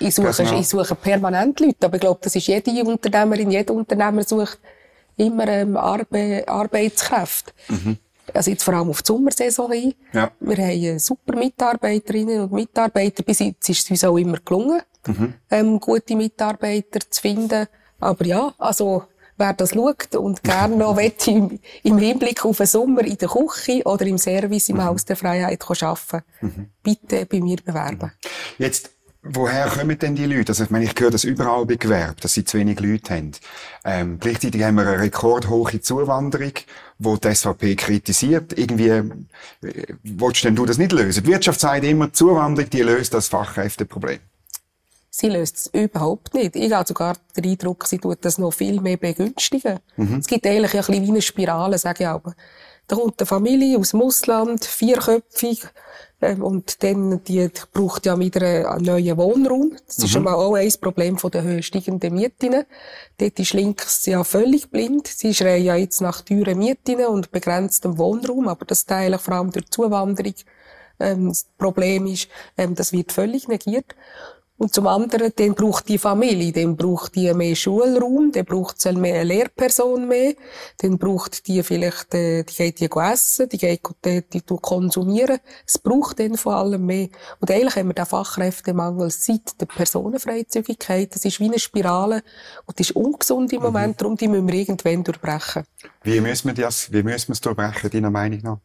ich, 0.00 0.14
suche, 0.14 0.54
ich 0.54 0.68
suche 0.68 0.94
permanent 0.94 1.60
Leute, 1.60 1.86
aber 1.86 1.94
ich 1.94 2.02
glaube, 2.02 2.20
das 2.22 2.36
ist 2.36 2.46
jede 2.46 2.84
Unternehmerin, 2.84 3.50
jeder 3.50 3.72
Unternehmer 3.72 4.22
sucht 4.22 4.58
immer 5.18 5.46
ähm, 5.48 5.76
Arbe 5.76 6.44
Arbeitskräfte. 6.46 7.52
Mhm. 7.68 7.98
Also 8.34 8.50
jetzt 8.50 8.62
vor 8.62 8.74
allem 8.74 8.90
auf 8.90 9.02
die 9.02 9.06
Sommersaison 9.06 9.72
hin. 9.72 9.94
Ja. 10.12 10.30
Wir 10.40 10.56
haben 10.56 10.98
super 10.98 11.36
Mitarbeiterinnen 11.36 12.42
und 12.42 12.52
Mitarbeiter. 12.52 13.22
Bis 13.22 13.38
jetzt 13.38 13.68
ist 13.68 13.84
es 13.84 13.90
uns 13.90 14.04
auch 14.04 14.18
immer 14.18 14.38
gelungen, 14.44 14.82
mhm. 15.06 15.34
ähm, 15.50 15.80
gute 15.80 16.16
Mitarbeiter 16.16 17.00
zu 17.08 17.20
finden. 17.20 17.66
Aber 18.00 18.24
ja, 18.24 18.54
also 18.58 19.04
wer 19.38 19.52
das 19.54 19.70
schaut 19.70 20.14
und 20.16 20.42
gerne 20.42 20.76
noch 20.76 20.98
im, 21.26 21.58
im 21.82 21.98
Hinblick 21.98 22.44
auf 22.44 22.58
den 22.58 22.66
Sommer 22.66 23.02
in 23.04 23.16
der 23.16 23.28
Küche 23.28 23.82
oder 23.84 24.06
im 24.06 24.18
Service 24.18 24.68
im 24.68 24.76
mhm. 24.76 24.84
Haus 24.84 25.04
der 25.04 25.16
Freiheit 25.16 25.64
arbeiten 25.68 26.24
mhm. 26.40 26.70
bitte 26.82 27.24
bei 27.26 27.40
mir 27.40 27.56
bewerben. 27.64 28.12
Jetzt 28.58 28.90
Woher 29.30 29.66
kommen 29.66 29.98
denn 29.98 30.14
die 30.14 30.26
Leute? 30.26 30.52
Also, 30.52 30.64
ich 30.64 30.70
meine, 30.70 30.84
ich 30.84 30.94
höre 30.98 31.10
das 31.10 31.24
überall 31.24 31.66
bei 31.66 31.76
Gewerbe, 31.76 32.20
dass 32.20 32.32
sie 32.32 32.44
zu 32.44 32.58
wenig 32.58 32.80
Leute 32.80 33.14
haben. 33.14 33.32
Ähm, 33.84 34.18
gleichzeitig 34.20 34.62
haben 34.62 34.76
wir 34.76 34.86
eine 34.86 35.00
rekordhohe 35.00 35.80
Zuwanderung, 35.80 36.52
wo 36.98 37.16
die 37.16 37.34
SVP 37.34 37.76
kritisiert. 37.76 38.58
Irgendwie, 38.58 38.88
äh, 38.88 39.04
willst 40.02 40.44
denn 40.44 40.56
du 40.56 40.66
das 40.66 40.78
nicht 40.78 40.92
lösen? 40.92 41.24
Die 41.24 41.30
Wirtschaft 41.30 41.60
sagt 41.60 41.84
immer, 41.84 42.12
Zuwanderung, 42.12 42.70
die 42.70 42.82
löst 42.82 43.14
das 43.14 43.28
Fachkräfteproblem. 43.28 44.20
Sie 45.10 45.28
löst 45.28 45.56
es 45.56 45.66
überhaupt 45.72 46.34
nicht. 46.34 46.54
Ich 46.54 46.72
habe 46.72 46.86
sogar 46.86 47.16
den 47.36 47.44
Eindruck, 47.44 47.86
sie 47.86 47.98
tut 47.98 48.18
das 48.20 48.38
noch 48.38 48.52
viel 48.52 48.80
mehr 48.80 48.96
begünstigen. 48.96 49.80
Mhm. 49.96 50.18
Es 50.18 50.26
gibt 50.26 50.46
eigentlich 50.46 50.74
ein 50.74 50.78
bisschen 50.78 51.04
wie 51.04 51.08
eine 51.08 51.22
Spirale, 51.22 51.76
sage 51.76 52.04
ich 52.04 52.08
aber. 52.08 52.34
Da 52.86 52.96
kommt 52.96 53.20
eine 53.20 53.26
Familie 53.26 53.78
aus 53.78 53.90
dem 53.90 54.02
Ausland, 54.02 54.64
vierköpfig, 54.64 55.66
und 56.20 56.82
dann, 56.82 57.22
die 57.24 57.48
braucht 57.72 58.06
ja 58.06 58.18
wieder 58.18 58.72
einen 58.72 58.84
neuen 58.84 59.16
Wohnraum. 59.16 59.76
Das 59.86 59.98
mhm. 59.98 60.04
ist 60.04 60.10
schon 60.10 60.24
mal 60.24 60.34
auch 60.34 60.54
ein 60.54 60.72
Problem 60.80 61.16
von 61.16 61.30
den 61.30 61.62
steigenden 61.62 62.14
Mieten. 62.14 62.64
Dort 63.18 63.38
ist 63.38 63.52
links 63.52 64.04
ja 64.06 64.24
völlig 64.24 64.70
blind. 64.70 65.06
Sie 65.06 65.32
schreien 65.32 65.64
ja 65.64 65.76
jetzt 65.76 66.00
nach 66.00 66.22
teuren 66.22 66.58
Mieten 66.58 67.04
und 67.06 67.30
begrenztem 67.30 67.98
Wohnraum, 67.98 68.48
aber 68.48 68.64
das 68.64 68.84
Teil 68.84 69.16
vor 69.18 69.34
allem 69.34 69.52
durch 69.52 69.70
Zuwanderung 69.70 70.34
ähm, 71.00 71.28
das 71.28 71.46
Problem 71.56 72.06
ist, 72.06 72.28
ähm, 72.56 72.74
das 72.74 72.92
wird 72.92 73.12
völlig 73.12 73.48
negiert. 73.48 73.94
Und 74.58 74.74
zum 74.74 74.88
anderen, 74.88 75.32
dann 75.36 75.54
braucht 75.54 75.88
die 75.88 75.98
Familie, 75.98 76.50
dann 76.50 76.76
braucht 76.76 77.14
die 77.14 77.32
mehr 77.32 77.54
Schulraum, 77.54 78.32
dann 78.32 78.44
braucht 78.44 78.80
sie 78.80 78.92
mehr 78.92 79.20
eine 79.20 79.24
Lehrperson 79.24 80.08
mehr, 80.08 80.34
dann 80.78 80.98
braucht 80.98 81.46
die 81.46 81.62
vielleicht, 81.62 82.12
äh, 82.14 82.42
die 82.42 82.54
geht 82.54 82.80
die 82.80 82.90
essen, 82.90 83.48
die 83.48 83.56
geht 83.56 83.80
die, 84.04 84.22
die, 84.22 84.40
konsumieren. 84.40 85.38
Es 85.64 85.78
braucht 85.78 86.18
dann 86.18 86.36
vor 86.36 86.56
allem 86.56 86.84
mehr. 86.86 87.08
Und 87.38 87.52
eigentlich 87.52 87.76
haben 87.76 87.88
wir 87.88 87.94
den 87.94 88.06
Fachkräftemangel 88.06 89.10
seit 89.10 89.60
der 89.60 89.66
Personenfreizügigkeit. 89.66 91.14
Das 91.14 91.24
ist 91.24 91.38
wie 91.38 91.44
eine 91.44 91.60
Spirale 91.60 92.24
und 92.66 92.80
das 92.80 92.90
ist 92.90 92.96
ungesund 92.96 93.52
im 93.52 93.62
Moment, 93.62 93.94
mhm. 93.94 93.96
darum 93.98 94.16
die 94.16 94.26
müssen 94.26 94.48
wir 94.48 94.54
irgendwann 94.54 95.04
durchbrechen. 95.04 95.62
Wie 96.02 96.20
müssen 96.20 96.48
wir 96.48 96.54
das, 96.54 96.92
wie 96.92 97.04
müssen 97.04 97.28
wir 97.28 97.34
es 97.34 97.40
durchbrechen, 97.40 97.90
deiner 97.90 98.10
Meinung 98.10 98.40
nach? 98.42 98.58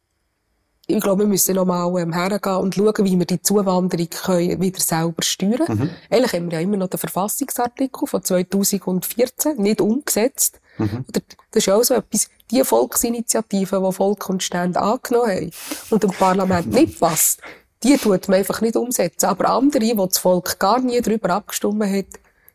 Ich 0.85 0.99
glaube, 0.99 1.23
wir 1.23 1.27
müssen 1.27 1.55
noch 1.55 1.65
mal 1.65 1.97
ähm, 1.99 2.11
hergehen 2.11 2.57
und 2.57 2.75
schauen, 2.75 3.05
wie 3.05 3.17
wir 3.17 3.25
die 3.25 3.41
Zuwanderung 3.41 4.09
können 4.09 4.61
wieder 4.61 4.81
selber 4.81 5.21
steuern 5.21 5.65
können. 5.65 5.79
Mhm. 5.79 5.89
Eigentlich 6.09 6.33
haben 6.33 6.51
wir 6.51 6.57
ja 6.57 6.63
immer 6.63 6.77
noch 6.77 6.89
den 6.89 6.99
Verfassungsartikel 6.99 8.05
von 8.05 8.23
2014 8.23 9.57
nicht 9.57 9.79
umgesetzt. 9.79 10.59
Mhm. 10.77 11.05
Das 11.51 11.63
ist 11.65 11.69
auch 11.69 11.83
so 11.83 11.93
etwas, 11.93 12.27
die 12.51 12.63
Volksinitiativen, 12.63 13.83
die 13.83 13.93
Volk 13.93 14.29
und 14.29 14.43
Stände 14.43 14.81
angenommen 14.81 15.31
haben 15.31 15.51
und 15.89 16.03
dem 16.03 16.11
Parlament 16.11 16.67
nicht 16.71 16.99
passt, 16.99 17.39
die 17.83 17.97
tut 17.97 18.27
man 18.27 18.39
einfach 18.39 18.61
nicht 18.61 18.75
umsetzen. 18.75 19.27
Aber 19.27 19.49
andere, 19.49 19.97
wo 19.97 20.05
das 20.05 20.17
Volk 20.17 20.59
gar 20.59 20.79
nie 20.79 21.01
darüber 21.01 21.29
abgestimmt 21.29 21.83
hat, 21.83 22.05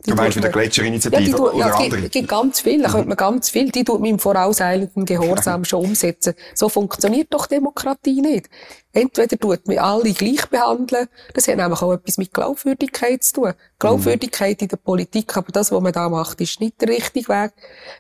Du 0.08 0.14
meinst 0.14 0.36
mit 0.36 0.44
der 0.44 0.52
Gletscherinitiative 0.52 1.30
ja, 1.30 1.36
tut, 1.36 1.54
oder 1.54 1.66
ja, 1.66 1.74
andere? 1.74 2.04
Es 2.06 2.10
gibt 2.10 2.28
ganz 2.28 2.60
viel, 2.60 2.82
da 2.82 2.90
könnte 2.90 3.08
man 3.08 3.16
ganz 3.16 3.50
viel, 3.50 3.70
die 3.70 3.84
tut 3.84 4.00
man 4.00 4.10
im 4.10 4.18
vorauseilenden 4.18 5.04
Gehorsam 5.04 5.64
schon 5.64 5.84
umsetzen. 5.84 6.34
So 6.54 6.68
funktioniert 6.68 7.32
doch 7.32 7.46
Demokratie 7.46 8.20
nicht. 8.20 8.48
Entweder 8.92 9.38
tut 9.38 9.68
man 9.68 9.78
alle 9.78 10.12
gleich 10.12 10.46
behandeln, 10.46 11.08
das 11.34 11.46
hat 11.46 11.56
nämlich 11.56 11.82
auch 11.82 11.92
etwas 11.92 12.16
mit 12.18 12.32
Glaubwürdigkeit 12.32 13.22
zu 13.22 13.34
tun. 13.34 13.52
Glaubwürdigkeit 13.78 14.60
in 14.62 14.68
der 14.68 14.78
Politik, 14.78 15.36
aber 15.36 15.52
das, 15.52 15.70
was 15.70 15.80
man 15.80 15.92
da 15.92 16.08
macht, 16.08 16.40
ist 16.40 16.60
nicht 16.60 16.80
der 16.80 16.88
richtige 16.88 17.28
Weg. 17.28 17.52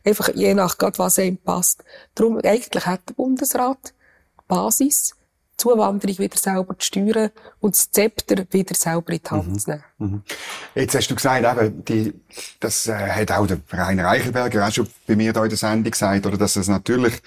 Einfach 0.04 0.30
je 0.34 0.54
nach 0.54 0.78
Gott, 0.78 0.98
was 0.98 1.18
einem 1.18 1.36
passt. 1.36 1.84
Darum, 2.14 2.40
eigentlich 2.42 2.86
hat 2.86 3.02
der 3.08 3.14
Bundesrat 3.14 3.94
Basis, 4.48 5.14
Zuwanderung 5.58 6.18
wieder 6.18 6.38
selber 6.38 6.78
zu 6.78 6.86
steuern 6.86 7.30
und 7.60 7.74
das 7.74 7.90
Zepter 7.90 8.44
wieder 8.50 8.74
selber 8.74 9.12
in 9.12 9.20
die 9.22 9.30
Hand 9.30 9.48
mhm. 9.48 9.58
zu 9.58 9.70
nehmen. 9.70 9.84
Mhm. 9.98 10.22
Jetzt 10.74 10.94
hast 10.94 11.08
du 11.08 11.14
gesagt, 11.14 11.44
eben, 11.44 11.84
die, 11.84 12.14
das 12.60 12.86
äh, 12.86 12.94
hat 12.94 13.32
auch 13.32 13.46
der 13.46 13.58
Rainer 13.72 14.04
Reichenberger 14.04 14.66
auch 14.66 14.72
schon 14.72 14.88
bei 15.06 15.16
mir 15.16 15.32
da 15.32 15.42
in 15.42 15.50
der 15.50 15.58
Sendung 15.58 15.90
gesagt, 15.90 16.24
oder 16.26 16.38
dass 16.38 16.56
es 16.56 16.68
natürlich 16.68 17.20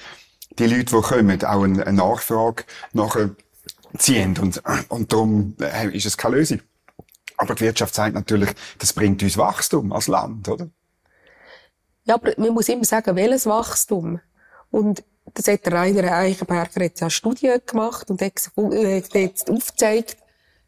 die 0.57 0.65
Leute, 0.65 0.95
die 0.95 1.01
kommen, 1.01 1.43
auch 1.43 1.63
eine, 1.63 1.85
eine 1.85 1.97
Nachfrage 1.97 2.63
nachher 2.93 3.31
ziehen 3.97 4.37
und, 4.37 4.61
und 4.89 5.11
darum 5.11 5.55
äh, 5.59 5.95
ist 5.95 6.05
es 6.05 6.17
keine 6.17 6.37
Lösung. 6.37 6.61
Aber 7.37 7.55
die 7.55 7.61
Wirtschaft 7.61 7.95
sagt 7.95 8.13
natürlich, 8.13 8.49
das 8.77 8.93
bringt 8.93 9.21
uns 9.23 9.37
Wachstum 9.37 9.91
als 9.91 10.07
Land, 10.07 10.47
oder? 10.47 10.69
Ja, 12.05 12.15
aber 12.15 12.33
man 12.37 12.53
muss 12.53 12.69
immer 12.69 12.85
sagen, 12.85 13.15
welches 13.15 13.45
Wachstum? 13.45 14.19
Und 14.69 15.03
das 15.33 15.47
hat 15.47 15.65
der 15.65 15.73
Rainer 15.73 16.11
Eichenberger 16.11 16.81
jetzt 16.81 17.01
eine 17.01 17.11
Studie 17.11 17.53
gemacht 17.65 18.09
und 18.09 18.21
hat 18.21 18.33
jetzt 19.13 19.49
aufgezeigt, 19.49 20.17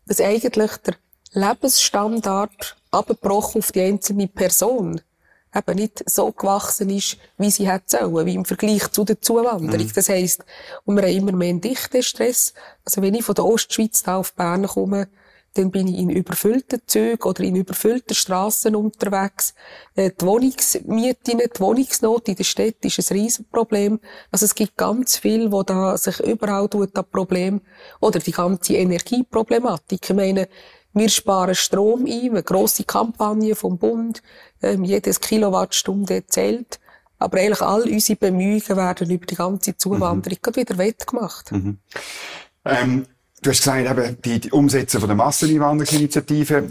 dass 0.06 0.22
eigentlich 0.22 0.72
der 0.78 0.96
Lebensstandard 1.34 2.76
abgebrochen 2.92 3.60
auf 3.60 3.72
die 3.72 3.82
einzelne 3.82 4.28
Person 4.28 5.02
eben 5.56 5.76
nicht 5.76 6.04
so 6.10 6.32
gewachsen 6.32 6.90
ist, 6.90 7.18
wie 7.38 7.52
sie 7.52 7.70
hätte 7.70 7.98
sollen, 8.00 8.26
wie 8.26 8.36
im 8.36 8.46
Vergleich 8.46 8.88
zu 8.92 9.04
der 9.04 9.22
Zuwanderung. 9.22 9.86
Mhm. 9.86 9.94
Das 9.94 10.10
heisst, 10.10 10.44
und 10.86 10.96
wir 10.96 11.04
haben 11.04 11.16
immer 11.16 11.32
mehr 11.32 11.50
einen 11.50 11.62
Dichtenstress. 11.62 12.54
Also 12.84 13.02
wenn 13.02 13.14
ich 13.14 13.24
von 13.24 13.36
der 13.36 13.46
Ostschweiz 13.46 14.04
da 14.04 14.18
auf 14.18 14.34
Bern 14.34 14.68
komme, 14.68 15.08
dann 15.54 15.72
bin 15.72 15.88
ich 15.88 16.00
in 16.00 16.10
überfüllten 16.10 16.82
Zügen 16.88 17.24
oder 17.24 17.44
in 17.44 17.56
überfüllten 17.56 18.16
Strassen 18.16 18.76
unterwegs. 18.76 19.54
Äh, 19.96 20.12
die 20.20 20.26
Wohnungsmieten, 20.26 21.40
die 21.40 21.60
Wohnungsnot 21.60 22.28
in 22.28 22.36
der 22.36 22.44
Stadt 22.44 22.84
ist 22.84 23.12
ein 23.12 23.18
Riesenproblem. 23.18 24.00
Also 24.32 24.46
es 24.46 24.56
gibt 24.56 24.78
ganz 24.78 25.18
viel, 25.18 25.52
wo 25.52 25.64
da 25.64 25.96
sich 25.98 26.20
überall 26.20 26.68
tut, 26.70 26.90
das 26.94 27.06
Problem. 27.06 27.62
Oder 28.00 28.20
die 28.20 28.32
ganze 28.32 28.74
Energieproblematik. 28.74 30.10
Ich 30.10 30.16
meine, 30.16 30.48
wir 30.94 31.10
sparen 31.10 31.56
Strom 31.56 32.06
ein, 32.06 32.32
eine 32.32 32.44
grosse 32.44 32.84
Kampagne 32.84 33.56
vom 33.56 33.78
Bund, 33.78 34.22
ähm, 34.62 34.84
jedes 34.84 35.20
Kilowattstunde 35.20 36.26
zählt. 36.28 36.80
Aber 37.20 37.40
eigentlich 37.40 37.62
all 37.62 37.84
unsere 37.84 38.18
Bemühungen 38.18 38.78
werden 38.78 39.10
über 39.10 39.26
die 39.26 39.36
ganze 39.36 39.78
Zuwanderung 39.78 40.40
mhm. 40.46 40.56
wieder 40.56 40.78
wettgemacht. 40.78 41.52
Mhm. 41.52 41.78
Ähm, 42.66 43.06
Du 43.44 43.50
hast 43.50 43.60
gesagt, 43.60 43.90
eben, 43.90 44.22
die, 44.24 44.40
die 44.40 44.52
Umsetzung 44.52 45.02
von 45.02 45.10
der 45.10 45.18
Masseneinwanderungsinitiative, 45.18 46.70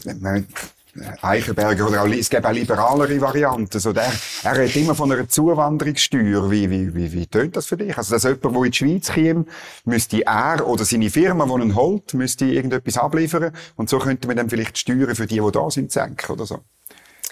Eichenberger 1.20 1.88
oder 1.88 2.02
auch, 2.02 2.06
es 2.06 2.30
gibt 2.30 2.46
auch 2.46 2.52
liberalere 2.52 3.20
Varianten. 3.20 3.78
So 3.78 3.92
der, 3.92 4.10
er 4.42 4.56
redet 4.56 4.76
immer 4.76 4.94
von 4.94 5.12
einer 5.12 5.28
Zuwanderungssteuer. 5.28 6.50
Wie, 6.50 6.70
wie, 6.70 6.94
wie, 6.94 7.12
wie 7.12 7.26
tönt 7.26 7.56
das 7.56 7.66
für 7.66 7.76
dich? 7.76 7.96
Also, 7.98 8.14
dass 8.14 8.22
jemand, 8.24 8.44
der 8.44 8.52
in 8.52 8.70
die 8.70 8.76
Schweiz 8.76 9.12
käme, 9.12 9.44
müsste 9.84 10.24
er 10.24 10.66
oder 10.66 10.86
seine 10.86 11.10
Firma, 11.10 11.44
die 11.44 11.62
ihn 11.62 11.74
holt, 11.74 12.14
müsste 12.14 12.46
irgendetwas 12.46 12.96
abliefern. 12.96 13.52
Und 13.76 13.90
so 13.90 13.98
könnte 13.98 14.26
man 14.26 14.38
dann 14.38 14.48
vielleicht 14.48 14.76
die 14.76 14.80
Steuern 14.80 15.14
für 15.14 15.26
die, 15.26 15.40
die 15.40 15.52
da 15.52 15.70
sind, 15.70 15.92
senken 15.92 16.32
oder 16.32 16.46
so. 16.46 16.60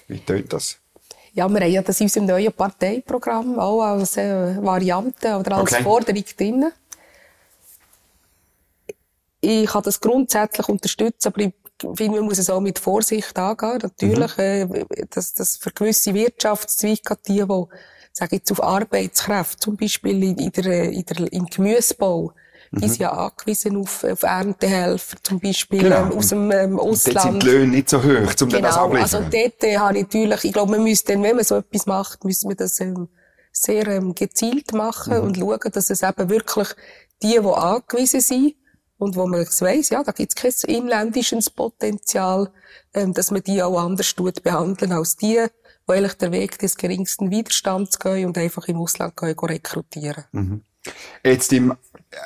Wie 0.07 0.19
tönt 0.19 0.53
das? 0.53 0.77
Ja, 1.33 1.49
wir 1.49 1.61
haben 1.61 1.73
ja 1.73 1.81
das 1.81 1.99
in 2.01 2.07
unserem 2.07 2.27
neuen 2.27 2.53
Parteiprogramm 2.53 3.59
auch 3.59 3.83
als 3.83 4.17
äh, 4.17 4.57
Variante 4.63 5.37
oder 5.37 5.57
als 5.57 5.73
okay. 5.73 5.83
Forderung 5.83 6.25
drin. 6.37 6.73
Ich 9.41 9.67
kann 9.67 9.83
das 9.83 10.01
grundsätzlich 10.01 10.69
unterstützen, 10.69 11.29
aber 11.29 11.41
ich 11.41 11.55
finde, 11.97 12.19
man 12.19 12.27
muss 12.27 12.39
es 12.39 12.51
auch 12.51 12.61
mit 12.61 12.79
Vorsicht 12.79 13.39
angehen. 13.39 13.79
Natürlich, 13.83 14.37
mhm. 14.37 14.75
äh, 14.75 15.07
dass 15.11 15.35
das 15.35 15.57
für 15.57 15.71
gewisse 15.71 16.15
Wirtschaftszweige, 16.15 17.17
die, 17.27 17.41
die, 17.41 17.47
sage 18.13 18.37
ich 18.37 18.41
jetzt, 18.41 18.53
auf 18.53 18.63
Arbeitskräfte, 18.63 19.59
zum 19.59 19.77
Beispiel 19.77 20.23
in, 20.23 20.53
der, 20.53 20.91
in 20.91 21.05
der, 21.05 21.33
im 21.33 21.47
Gemüsebau, 21.47 22.33
die 22.73 22.89
sind 22.89 23.01
ja 23.01 23.11
angewiesen 23.11 23.77
auf, 23.79 24.05
auf 24.05 24.23
Erntehelfer, 24.23 25.17
zum 25.25 25.41
Beispiel 25.41 25.83
genau. 25.83 26.03
ähm, 26.03 26.13
aus 26.13 26.29
dem 26.29 26.51
ähm, 26.53 26.79
Ausland. 26.79 27.17
Dort 27.17 27.23
sind 27.25 27.43
die 27.43 27.47
Löhne 27.49 27.67
nicht 27.73 27.91
so 27.91 27.99
hoch, 28.01 28.07
um 28.43 28.49
genau. 28.49 28.61
das 28.61 28.77
abliefern. 28.77 29.03
also 29.03 29.21
dort 29.21 29.65
äh, 29.65 29.77
habe 29.77 29.99
ich 29.99 30.05
natürlich, 30.05 30.45
ich 30.45 30.53
glaube, 30.53 30.73
man 30.73 30.85
müsste 30.85 31.13
dann, 31.13 31.23
wenn 31.25 31.35
man 31.35 31.45
so 31.45 31.57
etwas 31.57 31.87
macht, 31.87 32.25
müssen 32.25 32.49
wir 32.49 32.55
das 32.55 32.79
ähm, 32.79 33.09
sehr 33.51 33.89
ähm, 33.89 34.15
gezielt 34.15 34.73
machen 34.73 35.17
mhm. 35.17 35.25
und 35.25 35.37
schauen, 35.37 35.73
dass 35.73 35.91
es 35.91 36.03
eben 36.03 36.29
wirklich 36.29 36.69
die, 37.23 37.41
die 37.41 37.49
angewiesen 37.49 38.21
sind, 38.21 38.55
und 39.01 39.17
wo 39.17 39.27
man 39.27 39.41
weiss, 39.41 39.89
ja, 39.89 40.03
da 40.05 40.13
gibt 40.13 40.33
es 40.33 40.35
kein 40.35 40.75
inländisches 40.75 41.51
Potenzial, 41.51 42.51
ähm, 42.95 43.15
dass 43.15 43.31
man 43.31 43.43
die 43.43 43.63
auch 43.63 43.81
anders 43.81 44.15
tut 44.15 44.43
behandeln 44.43 44.93
als 44.93 45.17
die, 45.17 45.45
die 45.89 45.93
eigentlich 45.93 46.15
den 46.15 46.33
Weg 46.33 46.59
des 46.59 46.77
geringsten 46.77 47.31
Widerstands 47.31 47.99
gehen 47.99 48.27
und 48.27 48.39
einfach 48.39 48.69
im 48.69 48.77
Ausland 48.77 49.17
gehen 49.17 49.39
rekrutieren. 49.39 50.25
Mhm. 50.33 50.63
Jetzt 51.25 51.53
im, 51.53 51.75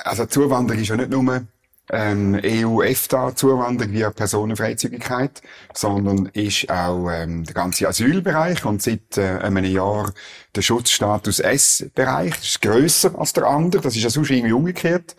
also 0.04 0.26
Zuwanderung 0.26 0.82
ist 0.82 0.88
ja 0.88 0.96
nicht 0.96 1.10
nur 1.10 1.46
ähm, 1.90 2.40
EU-EFTA-Zuwanderung 2.42 3.92
via 3.92 4.10
Personenfreizügigkeit, 4.10 5.42
sondern 5.74 6.26
ist 6.26 6.70
auch 6.70 7.10
ähm, 7.10 7.44
der 7.44 7.54
ganze 7.54 7.86
Asylbereich 7.86 8.64
und 8.64 8.82
seit 8.82 9.18
äh, 9.18 9.38
einem 9.38 9.64
Jahr 9.64 10.12
der 10.54 10.62
Schutzstatus 10.62 11.40
S-Bereich. 11.40 12.34
Das 12.36 12.44
ist 12.44 12.62
grösser 12.62 13.18
als 13.18 13.32
der 13.34 13.44
andere, 13.44 13.82
das 13.82 13.96
ist 13.96 14.02
ja 14.02 14.10
sonst 14.10 14.30
irgendwie 14.30 14.52
umgekehrt. 14.52 15.14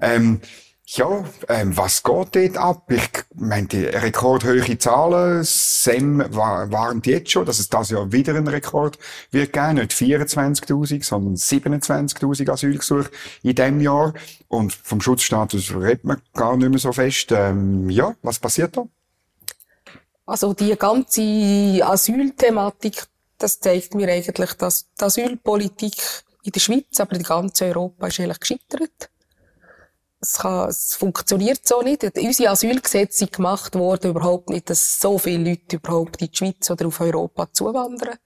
Ähm, 0.00 0.40
ja, 0.90 1.22
ähm, 1.48 1.76
was 1.76 2.02
geht 2.02 2.34
dort 2.34 2.56
ab? 2.56 2.90
Ich 2.90 3.10
meine, 3.34 3.66
die 3.66 3.84
rekordhöhe 3.84 4.78
Zahlen, 4.78 5.44
SEM 5.44 6.24
war, 6.34 6.72
waren 6.72 7.02
jetzt 7.04 7.30
schon, 7.30 7.44
dass 7.44 7.58
es 7.58 7.68
das 7.68 7.90
Jahr 7.90 8.10
wieder 8.10 8.34
ein 8.34 8.48
Rekord 8.48 8.98
wird 9.30 9.52
geben. 9.52 9.74
Nicht 9.74 9.92
24.000, 9.92 11.04
sondern 11.04 11.34
27.000 11.34 12.50
Asylgesuche 12.50 13.10
in 13.42 13.54
diesem 13.54 13.80
Jahr. 13.82 14.14
Und 14.48 14.72
vom 14.72 15.02
Schutzstatus 15.02 15.74
redet 15.74 16.04
man 16.04 16.22
gar 16.32 16.56
nicht 16.56 16.70
mehr 16.70 16.78
so 16.78 16.92
fest. 16.92 17.32
Ähm, 17.32 17.90
ja, 17.90 18.14
was 18.22 18.38
passiert 18.38 18.74
da? 18.78 18.86
Also 20.24 20.54
die 20.54 20.74
ganze 20.74 21.82
Asylthematik, 21.82 23.04
das 23.36 23.60
zeigt 23.60 23.94
mir 23.94 24.08
eigentlich, 24.08 24.54
dass 24.54 24.86
die 24.98 25.04
Asylpolitik 25.04 25.96
in 26.44 26.52
der 26.52 26.60
Schweiz, 26.60 26.98
aber 26.98 27.14
in 27.14 27.24
ganz 27.24 27.60
Europa 27.60 28.06
ist 28.06 28.20
eigentlich 28.20 28.40
gescheitert 28.40 29.10
es, 30.20 30.34
kann, 30.34 30.68
es 30.68 30.94
funktioniert 30.94 31.66
so 31.66 31.82
nicht. 31.82 32.04
Unsere 32.04 32.50
Asylgesetze 32.50 33.18
sind 33.18 33.32
gemacht 33.32 33.74
worden 33.74 34.10
überhaupt 34.10 34.50
nicht, 34.50 34.68
dass 34.70 35.00
so 35.00 35.18
viele 35.18 35.50
Leute 35.50 35.76
überhaupt 35.76 36.20
in 36.20 36.28
die 36.30 36.36
Schweiz 36.36 36.70
oder 36.70 36.86
auf 36.86 37.00
Europa 37.00 37.48
zuwandern. 37.52 38.18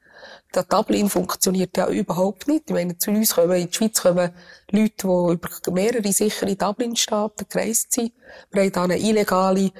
Der 0.54 0.62
Dublin 0.64 1.08
funktioniert 1.08 1.76
ja 1.76 1.88
überhaupt 1.88 2.46
nicht. 2.46 2.64
Ich 2.66 2.74
meine, 2.74 2.96
zu 2.96 3.10
uns 3.10 3.34
kommen, 3.34 3.52
in 3.52 3.68
die 3.68 3.74
Schweiz 3.74 4.02
kommen 4.02 4.30
Leute, 4.70 4.94
die 4.98 5.32
über 5.32 5.48
mehrere 5.72 6.12
sichere 6.12 6.54
Dublin-Staaten 6.54 7.46
gereist 7.48 7.92
sind. 7.92 8.12
Wir 8.50 8.62
haben 8.62 8.72
da 8.72 8.84
eine 8.84 8.98
illegale 8.98 9.72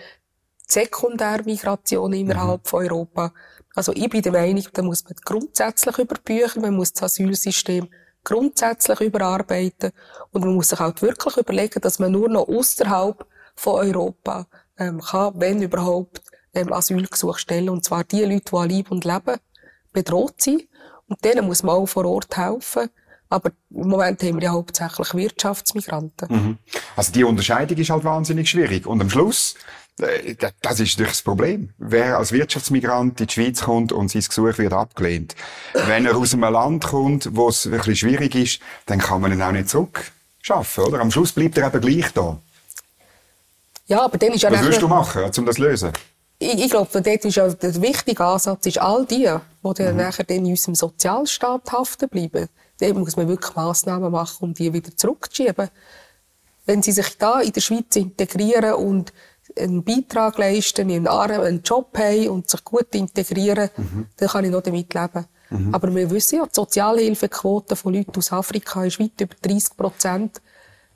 Sekundärmigration 0.67 2.13
innerhalb 2.13 2.65
mhm. 2.65 2.69
von 2.69 2.83
Europa. 2.85 3.33
Also 3.75 3.93
ich 3.93 4.09
bin 4.09 4.23
der 4.23 4.33
Meinung, 4.33 4.65
da 4.73 4.83
muss 4.83 5.05
man 5.05 5.15
grundsätzlich 5.25 5.99
überbüchen, 5.99 6.63
man 6.63 6.75
muss 6.75 6.93
das 6.93 7.13
Asylsystem 7.13 7.89
grundsätzlich 8.25 9.01
überarbeiten 9.01 9.93
und 10.31 10.45
man 10.45 10.55
muss 10.55 10.69
sich 10.69 10.79
halt 10.79 11.03
wirklich 11.03 11.37
überlegen, 11.37 11.81
dass 11.81 11.99
man 11.99 12.13
nur 12.13 12.29
noch 12.29 12.49
außerhalb 12.49 13.27
von 13.55 13.75
Europa 13.75 14.47
ähm, 14.79 15.01
kann, 15.01 15.35
wenn 15.37 15.63
überhaupt, 15.63 16.23
ähm, 16.55 16.73
Asylgesuch 16.73 17.39
stellen 17.39 17.71
und 17.71 17.85
zwar 17.85 18.05
die 18.05 18.25
Leute, 18.25 18.51
die 18.51 18.57
an 18.57 18.69
Leib 18.69 18.91
und 18.91 19.05
Leben 19.05 19.37
bedroht 19.93 20.41
sind 20.41 20.65
und 21.09 21.25
denen 21.25 21.47
muss 21.47 21.63
man 21.63 21.77
auch 21.77 21.87
vor 21.87 22.05
Ort 22.05 22.37
helfen. 22.37 22.89
Aber 23.29 23.51
im 23.71 23.89
Moment 23.89 24.23
haben 24.23 24.35
wir 24.35 24.43
ja 24.43 24.51
hauptsächlich 24.51 25.15
Wirtschaftsmigranten. 25.15 26.29
Mhm. 26.31 26.59
Also 26.97 27.13
die 27.13 27.25
Unterscheidung 27.25 27.79
ist 27.79 27.89
halt 27.89 28.05
wahnsinnig 28.05 28.51
schwierig. 28.51 28.87
Und 28.87 29.01
am 29.01 29.09
Schluss 29.09 29.55
das 29.97 30.81
ist 30.81 30.99
natürlich 30.99 31.13
das 31.13 31.23
Problem. 31.23 31.71
Wer 31.79 32.19
als 32.19 32.33
Wirtschaftsmigrant 32.33 33.21
in 33.21 33.27
die 33.27 33.33
Schweiz 33.33 33.63
kommt 33.63 33.93
und 33.93 34.11
sein 34.11 34.23
Gesuch 34.23 34.59
wird 34.59 34.73
abgelehnt. 34.73 35.35
Wenn 35.75 36.07
er 36.07 36.17
aus 36.17 36.33
einem 36.33 36.53
Land 36.53 36.85
kommt, 36.85 37.29
wo 37.37 37.49
es 37.49 37.71
wirklich 37.71 38.01
schwierig 38.01 38.35
ist, 38.35 38.61
dann 38.87 38.99
kann 38.99 39.21
man 39.21 39.33
ihn 39.33 39.43
auch 39.43 39.53
nicht 39.53 39.69
zurückschaffen, 39.69 40.85
oder? 40.85 41.01
Am 41.01 41.11
Schluss 41.11 41.33
bleibt 41.33 41.59
er 41.59 41.69
eben 41.69 41.81
gleich 41.81 42.13
da. 42.13 42.39
Ja, 43.87 44.03
aber 44.05 44.17
dann 44.17 44.33
ist 44.33 44.43
ja 44.43 44.51
Was 44.51 44.63
würdest 44.63 44.83
du 44.83 44.89
machen, 44.89 45.23
um 45.25 45.47
das 45.47 45.57
zu 45.57 45.63
lösen? 45.63 45.93
Ich, 46.39 46.65
ich 46.65 46.71
glaube, 46.71 46.89
dort 46.91 47.25
ist 47.25 47.37
ja 47.37 47.49
der 47.49 47.83
wichtige 47.83 48.25
Ansatz, 48.25 48.67
ist 48.67 48.79
all 48.79 49.05
die, 49.07 49.29
die 49.63 49.75
dann 49.75 49.95
mhm. 49.95 50.01
nachher 50.01 50.29
in 50.31 50.47
unserem 50.47 50.75
Sozialstaat 50.75 51.71
haften 51.71 52.09
bleiben. 52.09 52.49
Dort 52.81 52.97
muss 52.97 53.17
man 53.17 53.29
wirklich 53.29 53.55
Massnahmen 53.55 54.11
machen, 54.11 54.39
um 54.41 54.55
die 54.55 54.73
wieder 54.73 54.97
zurückzuschieben. 54.97 55.69
Wenn 56.65 56.83
sie 56.83 56.93
sich 56.93 57.17
da 57.19 57.41
in 57.41 57.53
der 57.53 57.61
Schweiz 57.61 57.95
integrieren 57.95 58.75
und 58.75 59.13
einen 59.59 59.85
Beitrag 59.85 60.39
leisten, 60.39 60.91
einen, 60.91 61.09
einen 61.09 61.63
Job 61.63 61.97
haben 61.97 62.29
und 62.29 62.49
sich 62.49 62.65
gut 62.65 62.95
integrieren, 62.95 63.71
mhm. 63.77 64.07
dann 64.17 64.29
kann 64.29 64.45
ich 64.45 64.51
noch 64.51 64.63
damit 64.63 64.93
leben. 64.93 65.27
Mhm. 65.51 65.75
Aber 65.75 65.95
wir 65.95 66.11
wissen 66.11 66.39
ja, 66.39 66.45
die 66.45 66.55
Sozialhilfequote 66.55 67.77
von 67.77 67.95
Leuten 67.95 68.17
aus 68.17 68.33
Afrika 68.33 68.85
ist 68.85 68.99
weit 68.99 69.21
über 69.21 69.35
30 69.43 69.77
Prozent. 69.77 70.41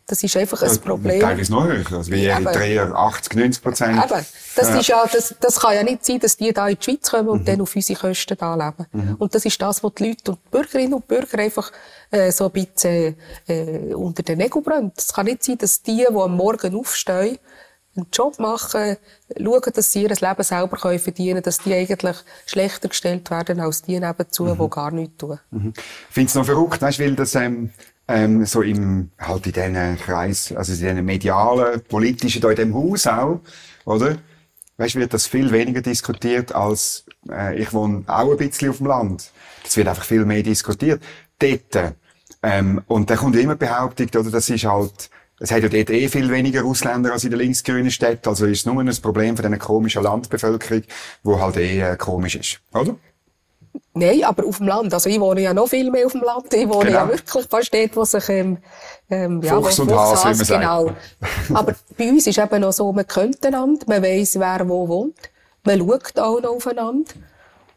Das 0.08 0.22
ist 0.22 0.36
einfach 0.36 0.62
ein 0.62 0.78
Problem. 0.78 1.20
Teilweise 1.20 1.50
noch 1.50 1.64
höher, 1.64 1.84
also 1.92 2.12
wie 2.12 2.26
Eritrea 2.26 2.92
80, 2.92 3.34
90 3.34 3.62
Prozent. 3.62 4.04
Eben. 4.04 4.24
Das, 4.54 4.68
ja. 4.68 4.78
Ist 4.78 4.86
ja, 4.86 5.04
das, 5.12 5.34
das 5.40 5.58
kann 5.58 5.74
ja 5.74 5.82
nicht 5.82 6.06
sein, 6.06 6.20
dass 6.20 6.36
die 6.36 6.52
da 6.52 6.68
in 6.68 6.76
die 6.78 6.84
Schweiz 6.84 7.10
kommen 7.10 7.28
und 7.28 7.40
mhm. 7.40 7.44
dann 7.44 7.60
auf 7.60 7.74
unsere 7.74 7.98
Kosten 7.98 8.36
da 8.38 8.54
leben. 8.54 8.86
Mhm. 8.92 9.16
Und 9.16 9.34
das 9.34 9.44
ist 9.44 9.60
das, 9.60 9.82
was 9.82 9.94
die 9.94 10.08
Leute 10.08 10.30
und 10.30 10.38
die 10.46 10.50
Bürgerinnen 10.50 10.94
und 10.94 11.08
Bürger 11.08 11.40
einfach 11.40 11.72
äh, 12.12 12.30
so 12.30 12.44
ein 12.46 12.52
bisschen 12.52 13.16
äh, 13.48 13.94
unter 13.94 14.22
den 14.22 14.38
Nägeln 14.38 14.62
brennen. 14.62 14.92
Es 14.96 15.12
kann 15.12 15.26
nicht 15.26 15.42
sein, 15.42 15.58
dass 15.58 15.82
die, 15.82 15.96
die 15.96 16.06
am 16.06 16.36
Morgen 16.36 16.76
aufstehen, 16.76 17.38
einen 17.96 18.06
Job 18.12 18.38
machen, 18.38 18.96
schauen, 19.36 19.72
dass 19.74 19.92
sie 19.92 20.02
ihr 20.02 20.08
Leben 20.08 20.42
selber 20.42 20.76
können 20.76 20.98
verdienen 20.98 21.34
können, 21.34 21.42
dass 21.42 21.58
die 21.58 21.74
eigentlich 21.74 22.16
schlechter 22.46 22.88
gestellt 22.88 23.30
werden 23.30 23.60
als 23.60 23.82
die 23.82 23.98
nebenzu, 23.98 24.44
mhm. 24.44 24.58
die 24.58 24.70
gar 24.70 24.90
nichts 24.90 25.16
tun. 25.18 25.38
Mhm. 25.50 25.72
Ich 25.76 26.14
finde 26.14 26.28
es 26.28 26.34
noch 26.34 26.44
verrückt, 26.44 26.82
weißt, 26.82 27.00
weil 27.00 27.14
das 27.14 27.34
ähm, 27.34 27.70
ähm, 28.08 28.44
so 28.46 28.62
im, 28.62 29.10
halt 29.18 29.46
in 29.46 29.52
diesen 29.52 29.98
Kreis, 29.98 30.52
also 30.52 30.72
in 30.72 30.78
diesen 30.78 31.04
medialen, 31.04 31.82
politischen, 31.82 32.40
da 32.40 32.50
in 32.50 32.56
dem 32.56 32.74
Haus 32.74 33.06
auch, 33.06 33.40
oder? 33.84 34.16
Weißt, 34.78 34.94
wird 34.96 35.14
das 35.14 35.26
viel 35.26 35.50
weniger 35.52 35.80
diskutiert 35.80 36.54
als, 36.54 37.06
äh, 37.30 37.58
ich 37.58 37.72
wohne 37.72 38.04
auch 38.06 38.30
ein 38.30 38.36
bisschen 38.36 38.70
auf 38.70 38.78
dem 38.78 38.86
Land. 38.86 39.30
Das 39.64 39.76
wird 39.76 39.88
einfach 39.88 40.04
viel 40.04 40.24
mehr 40.24 40.42
diskutiert. 40.42 41.02
Dort, 41.38 41.94
ähm, 42.42 42.82
und 42.86 43.10
da 43.10 43.16
kommt 43.16 43.36
immer 43.36 43.56
Behauptung, 43.56 44.08
oder, 44.18 44.30
das 44.30 44.50
ist 44.50 44.64
halt, 44.64 45.10
es 45.38 45.50
hat 45.50 45.62
ja 45.62 45.68
dort 45.68 45.90
eh 45.90 46.08
viel 46.08 46.30
weniger 46.30 46.64
Ausländer 46.64 47.12
als 47.12 47.24
in 47.24 47.30
den 47.30 47.40
linksgrünen 47.40 47.90
Städten, 47.90 48.28
also 48.28 48.46
ist 48.46 48.60
es 48.60 48.66
nur 48.66 48.80
ein 48.80 48.96
Problem 49.02 49.36
von 49.36 49.44
dieser 49.44 49.58
komischen 49.58 50.02
Landbevölkerung, 50.02 50.82
wo 51.22 51.40
halt 51.40 51.56
eh 51.56 51.80
äh, 51.80 51.96
komisch 51.96 52.36
ist, 52.36 52.60
oder? 52.72 52.96
Nein, 53.92 54.24
aber 54.24 54.46
auf 54.46 54.58
dem 54.58 54.66
Land. 54.66 54.92
Also 54.92 55.08
ich 55.08 55.20
wohne 55.20 55.42
ja 55.42 55.54
noch 55.54 55.68
viel 55.68 55.90
mehr 55.90 56.06
auf 56.06 56.12
dem 56.12 56.22
Land. 56.22 56.52
Ich 56.52 56.68
wohne 56.68 56.86
genau. 56.86 56.98
ja 56.98 57.08
wirklich 57.08 57.46
fast 57.46 57.74
dort, 57.74 57.96
wo 57.96 58.04
sich 58.04 58.28
ähm, 58.28 58.58
ähm, 59.10 59.40
ja, 59.42 59.54
Fuchs 59.54 59.78
und 59.78 59.90
Hase, 59.90 60.46
wie 60.46 60.52
man 60.52 60.60
genau. 60.60 60.96
aber 61.58 61.74
bei 61.96 62.08
uns 62.08 62.26
ist 62.26 62.38
eben 62.38 62.60
noch 62.60 62.72
so, 62.72 62.92
man 62.92 63.06
kennt 63.06 63.44
einander, 63.44 63.84
man 63.86 64.02
weiss, 64.02 64.38
wer 64.38 64.68
wo 64.68 64.88
wohnt, 64.88 65.16
man 65.64 65.78
schaut 65.78 66.18
auch 66.18 66.40
noch 66.40 66.50
aufeinander. 66.50 67.12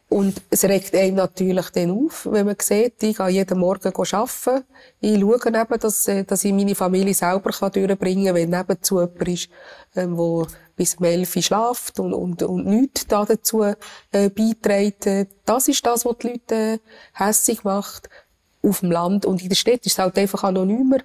Und 0.09 0.41
es 0.49 0.63
regt 0.63 0.95
einem 0.95 1.17
natürlich 1.17 1.69
dann 1.69 1.91
auf, 1.91 2.27
wenn 2.31 2.47
man 2.47 2.55
sieht, 2.59 3.03
ich 3.03 3.15
gehe 3.15 3.29
jeden 3.29 3.59
Morgen 3.59 3.93
arbeiten. 3.93 4.65
Ich 4.99 5.19
schaue 5.19 5.35
eben, 5.45 5.79
dass, 5.79 6.07
äh, 6.07 6.23
dass 6.23 6.43
ich 6.43 6.51
meine 6.51 6.73
Familie 6.73 7.13
selber 7.13 7.51
durchbringen 7.51 8.25
kann, 8.25 8.35
wenn 8.35 8.49
nebenzu 8.49 8.99
jemand 8.99 9.27
ist, 9.27 9.49
ähm, 9.95 10.17
der 10.17 10.47
bis 10.75 10.95
um 10.95 11.05
11 11.05 11.35
Uhr 11.35 11.41
schläft 11.43 11.99
und, 11.99 12.13
und, 12.13 12.41
und 12.41 12.65
nichts 12.65 13.05
da 13.05 13.23
dazu 13.23 13.61
äh, 13.61 13.75
beiträgt. 14.11 15.07
Das 15.45 15.67
ist 15.67 15.85
das, 15.85 16.05
was 16.05 16.17
die 16.17 16.27
Leute 16.29 16.55
äh, 16.55 16.79
hässig 17.13 17.63
macht 17.63 18.09
auf 18.63 18.79
dem 18.79 18.91
Land. 18.91 19.27
Und 19.27 19.43
in 19.43 19.49
der 19.49 19.55
Stadt 19.55 19.85
ist 19.85 19.93
es 19.93 19.99
halt 19.99 20.17
einfach 20.17 20.43
anonymer. 20.43 20.97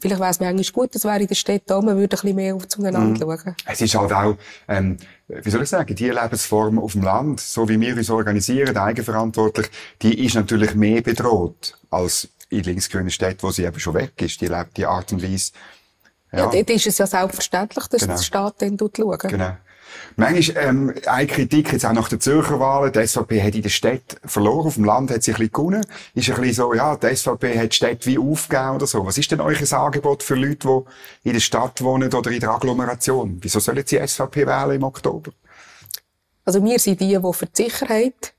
Vielleicht 0.00 0.20
wäre 0.20 0.30
es 0.30 0.40
mir 0.40 0.48
eigentlich 0.48 0.72
gut, 0.72 0.94
das 0.94 1.04
wäre 1.04 1.20
in 1.20 1.26
der 1.26 1.34
Stadt 1.34 1.70
auch, 1.70 1.82
man 1.82 1.96
würde 1.96 2.16
ein 2.16 2.20
bisschen 2.20 2.36
mehr 2.36 2.54
auf 2.54 2.68
zueinander 2.68 3.00
mhm. 3.00 3.16
schauen. 3.16 3.54
Es 3.66 3.80
ist 3.80 3.94
halt 3.94 4.12
auch, 4.12 4.36
ähm, 4.68 4.96
wie 5.28 5.50
soll 5.50 5.62
ich 5.62 5.68
sagen, 5.68 5.94
die 5.94 6.10
Lebensform 6.10 6.78
auf 6.78 6.92
dem 6.92 7.02
Land, 7.02 7.40
so 7.40 7.68
wie 7.68 7.80
wir 7.80 7.96
uns 7.96 8.10
organisieren, 8.10 8.76
eigenverantwortlich, 8.76 9.68
die 10.02 10.24
ist 10.24 10.34
natürlich 10.34 10.74
mehr 10.74 11.02
bedroht 11.02 11.76
als 11.90 12.28
in 12.50 12.62
linksgrünen 12.62 13.10
Städten, 13.10 13.42
wo 13.42 13.50
sie 13.50 13.64
eben 13.64 13.78
schon 13.78 13.94
weg 13.94 14.12
ist. 14.22 14.40
Die 14.40 14.46
lebt 14.46 14.76
die 14.76 14.86
Art 14.86 15.12
und 15.12 15.22
Weise. 15.22 15.52
Ja, 16.32 16.38
ja 16.40 16.50
dort 16.50 16.70
ist 16.70 16.86
es 16.86 16.98
ja 16.98 17.06
selbstverständlich, 17.06 17.86
dass 17.86 18.02
genau. 18.02 18.14
der 18.14 18.22
Staat 18.22 18.62
dann 18.62 18.78
schaut. 18.78 19.20
Genau. 19.20 19.56
Manchmal, 20.16 20.64
ähm, 20.64 20.94
eine 21.06 21.26
Kritik 21.26 21.72
jetzt 21.72 21.86
auch 21.86 21.92
nach 21.92 22.08
den 22.08 22.20
Zürcher 22.20 22.58
Wahlen, 22.58 22.92
die 22.92 23.06
SVP 23.06 23.42
hat 23.42 23.54
in 23.54 23.62
der 23.62 23.68
Stadt 23.68 24.20
verloren, 24.24 24.66
auf 24.66 24.74
dem 24.74 24.84
Land 24.84 25.10
hat 25.10 25.22
sie 25.22 25.32
ein 25.32 25.36
bisschen 25.36 25.52
gewonnen. 25.52 25.86
Ist 26.14 26.28
ein 26.30 26.36
bisschen 26.36 26.54
so, 26.54 26.74
ja, 26.74 26.96
die 26.96 27.14
SVP 27.14 27.58
hat 27.58 27.72
die 27.72 27.76
Stadt 27.76 28.06
wie 28.06 28.18
aufgegeben 28.18 28.76
oder 28.76 28.86
so. 28.86 29.04
Was 29.06 29.18
ist 29.18 29.30
denn 29.30 29.40
euch 29.40 29.60
ein 29.60 29.78
Angebot 29.78 30.22
für 30.22 30.34
Leute, 30.34 30.84
die 31.24 31.28
in 31.28 31.34
der 31.34 31.40
Stadt 31.40 31.82
wohnen 31.82 32.12
oder 32.12 32.30
in 32.30 32.40
der 32.40 32.50
Agglomeration? 32.50 33.38
Wieso 33.40 33.60
sollen 33.60 33.84
sie 33.86 34.04
SVP 34.04 34.46
wählen 34.46 34.76
im 34.76 34.82
Oktober? 34.82 35.32
Also 36.44 36.64
wir 36.64 36.78
sind 36.78 37.00
die, 37.00 37.18
die 37.18 37.32
für 37.32 37.46
die 37.46 37.62
Sicherheit 37.64 38.34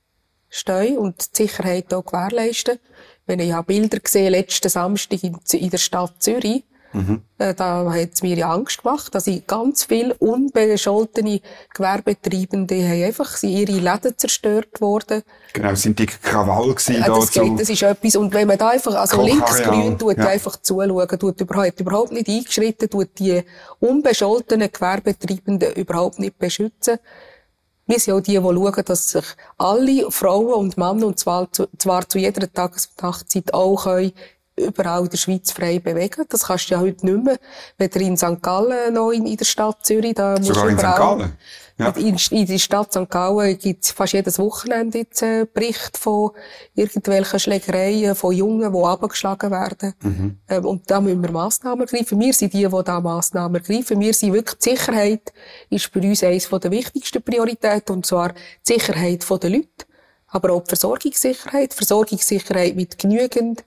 stehen 0.48 0.98
und 0.98 1.38
die 1.38 1.44
Sicherheit 1.44 1.94
auch 1.94 2.04
gewährleisten. 2.04 2.78
Wenn 3.26 3.38
ich 3.38 3.52
habe 3.52 3.66
Bilder 3.68 4.00
gesehen, 4.00 4.32
letzten 4.32 4.68
Samstag 4.68 5.22
in, 5.22 5.38
in 5.52 5.70
der 5.70 5.78
Stadt 5.78 6.14
Zürich, 6.18 6.64
Mhm. 6.92 7.22
Äh, 7.38 7.54
da 7.54 7.92
hat 7.92 8.10
es 8.14 8.22
mir 8.22 8.36
ja 8.36 8.52
Angst 8.52 8.82
gemacht, 8.82 9.14
dass 9.14 9.26
ich 9.26 9.46
ganz 9.46 9.84
viele 9.84 10.14
unbescholtene 10.14 11.40
Gewerbetreibende 11.72 12.76
haben 12.82 13.04
einfach 13.04 13.36
sind 13.36 13.50
ihre 13.50 13.78
Läden 13.78 14.18
zerstört 14.18 14.80
worden. 14.80 15.22
Genau, 15.52 15.74
sind 15.74 15.98
die 15.98 16.06
Krawall 16.06 16.74
gewesen 16.74 16.96
ja, 16.96 17.06
das, 17.06 17.30
geht, 17.30 17.60
das 17.60 17.68
ist 17.68 17.82
etwas. 17.82 18.16
Und 18.16 18.34
wenn 18.34 18.48
man 18.48 18.58
da 18.58 18.70
einfach, 18.70 18.94
also 18.94 19.22
linksgrün 19.22 19.98
tut 19.98 20.18
ja. 20.18 20.26
einfach 20.26 20.56
zuschauen, 20.56 21.18
tut 21.18 21.40
überhaupt, 21.40 21.80
überhaupt 21.80 22.12
nicht 22.12 22.28
eingeschritten, 22.28 22.90
tut 22.90 23.18
die 23.18 23.42
unbescholtenen 23.78 24.70
Gewerbetreibenden 24.72 25.72
überhaupt 25.74 26.18
nicht 26.18 26.38
beschützen. 26.38 26.98
Wir 27.86 27.98
sind 27.98 28.14
auch 28.14 28.20
die, 28.20 28.32
die 28.32 28.36
schauen, 28.36 28.84
dass 28.84 29.10
sich 29.10 29.24
alle 29.58 30.10
Frauen 30.10 30.54
und 30.54 30.76
Männer, 30.76 31.06
und 31.06 31.18
zwar 31.18 31.50
zu, 31.52 31.66
zwar 31.76 32.08
zu 32.08 32.18
jeder 32.18 32.52
Tages- 32.52 32.86
und 32.86 33.02
Nachtzeit 33.02 33.52
auch 33.52 33.82
können, 33.82 34.12
überall 34.66 35.04
in 35.04 35.10
der 35.10 35.16
Schweiz 35.16 35.50
frei 35.50 35.78
bewegen. 35.78 36.24
Das 36.28 36.44
kannst 36.44 36.70
du 36.70 36.74
ja 36.74 36.80
heute 36.80 37.06
nicht 37.06 37.24
mehr. 37.24 37.38
Weder 37.78 38.00
in 38.00 38.16
St. 38.16 38.42
Gallen 38.42 38.94
noch 38.94 39.10
in, 39.10 39.26
in 39.26 39.36
der 39.36 39.44
Stadt 39.44 39.84
Zürich. 39.84 40.14
Da 40.14 40.36
musst 40.36 40.46
Sogar 40.46 40.68
in 40.68 40.78
St. 40.78 40.84
Gallen? 40.84 41.32
Ja. 41.80 41.88
In, 41.96 42.16
in 42.30 42.46
der 42.46 42.58
Stadt 42.58 42.92
St. 42.92 43.08
Gallen 43.08 43.58
gibt 43.58 43.84
es 43.84 43.90
fast 43.92 44.12
jedes 44.12 44.38
Wochenende 44.38 44.98
jetzt 44.98 45.22
äh, 45.22 45.46
Bericht 45.52 45.96
von 45.96 46.32
irgendwelchen 46.74 47.40
Schlägereien 47.40 48.14
von 48.14 48.34
Jungen, 48.34 48.70
die 48.70 48.84
abgeschlagen 48.84 49.50
werden. 49.50 49.94
Mhm. 50.02 50.38
Ähm, 50.48 50.64
und 50.66 50.90
da 50.90 51.00
müssen 51.00 51.22
wir 51.22 51.30
Massnahmen 51.30 51.86
ergreifen. 51.86 52.20
Wir 52.20 52.34
sind 52.34 52.52
die, 52.52 52.66
die 52.66 52.82
da 52.84 53.00
Massnahmen 53.00 53.54
ergreifen. 53.62 53.98
Wir 53.98 54.12
sind 54.12 54.34
wirklich, 54.34 54.58
die 54.58 54.70
Sicherheit 54.70 55.32
ist 55.70 55.86
für 55.86 56.00
uns 56.00 56.22
eines 56.22 56.48
der 56.50 56.70
wichtigsten 56.70 57.22
Prioritäten, 57.22 57.96
und 57.96 58.06
zwar 58.06 58.34
die 58.34 58.74
Sicherheit 58.74 59.24
der 59.42 59.50
Leute. 59.50 59.86
Aber 60.28 60.52
auch 60.52 60.62
die 60.62 60.68
Versorgungssicherheit. 60.68 61.72
Versorgungssicherheit 61.72 62.76
mit 62.76 62.98
genügend 62.98 63.64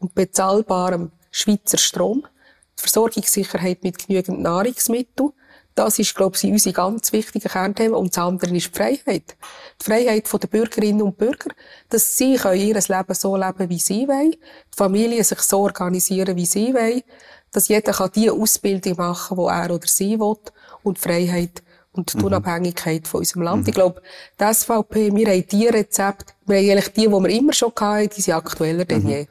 und 0.00 0.14
bezahlbarem 0.14 1.12
Schweizer 1.30 1.78
Strom, 1.78 2.26
die 2.76 2.82
Versorgungssicherheit 2.82 3.84
mit 3.84 4.04
genügend 4.04 4.40
Nahrungsmitteln. 4.40 5.30
Das 5.76 5.98
ist, 5.98 6.14
glaube 6.16 6.36
ich, 6.36 6.50
unsere 6.50 6.74
ganz 6.74 7.12
wichtigen 7.12 7.48
Kernthemen. 7.48 7.94
Und 7.94 8.16
das 8.16 8.24
andere 8.24 8.54
ist 8.56 8.74
die 8.74 8.76
Freiheit. 8.76 9.36
Die 9.80 9.84
Freiheit 9.84 10.28
der 10.32 10.48
Bürgerinnen 10.48 11.02
und 11.02 11.16
Bürger, 11.16 11.50
dass 11.88 12.18
sie 12.18 12.34
ihr 12.34 12.52
Leben 12.52 13.14
so 13.14 13.36
leben, 13.36 13.68
wie 13.68 13.78
sie 13.78 14.08
wollen, 14.08 14.32
die 14.32 14.76
Familien 14.76 15.22
sich 15.22 15.40
so 15.40 15.60
organisieren, 15.60 16.36
wie 16.36 16.46
sie 16.46 16.74
wollen, 16.74 17.02
dass 17.52 17.68
jeder 17.68 18.08
die 18.08 18.30
Ausbildung 18.30 18.96
machen 18.96 19.36
kann, 19.36 19.46
die 19.46 19.70
er 19.70 19.74
oder 19.74 19.86
sie 19.86 20.18
will, 20.18 20.36
und 20.82 20.96
die 20.96 21.00
Freiheit 21.00 21.62
und 21.92 22.12
die 22.12 22.18
mhm. 22.18 22.24
Unabhängigkeit 22.24 23.08
von 23.08 23.18
unserem 23.18 23.42
Land. 23.42 23.62
Mhm. 23.62 23.68
Ich 23.68 23.74
glaube, 23.74 24.02
die 24.40 24.54
SVP, 24.54 25.14
wir 25.14 25.26
haben 25.26 25.46
die 25.46 25.66
Rezepte, 25.66 26.34
wir 26.46 26.58
haben 26.58 26.70
eigentlich 26.70 26.92
die, 26.92 27.02
die 27.02 27.10
wir 27.10 27.28
immer 27.28 27.52
schon 27.52 27.72
hatten, 27.78 28.10
die 28.16 28.20
sind 28.20 28.34
aktueller 28.34 28.84
denn 28.84 29.02
mhm. 29.02 29.08
je. 29.08 29.26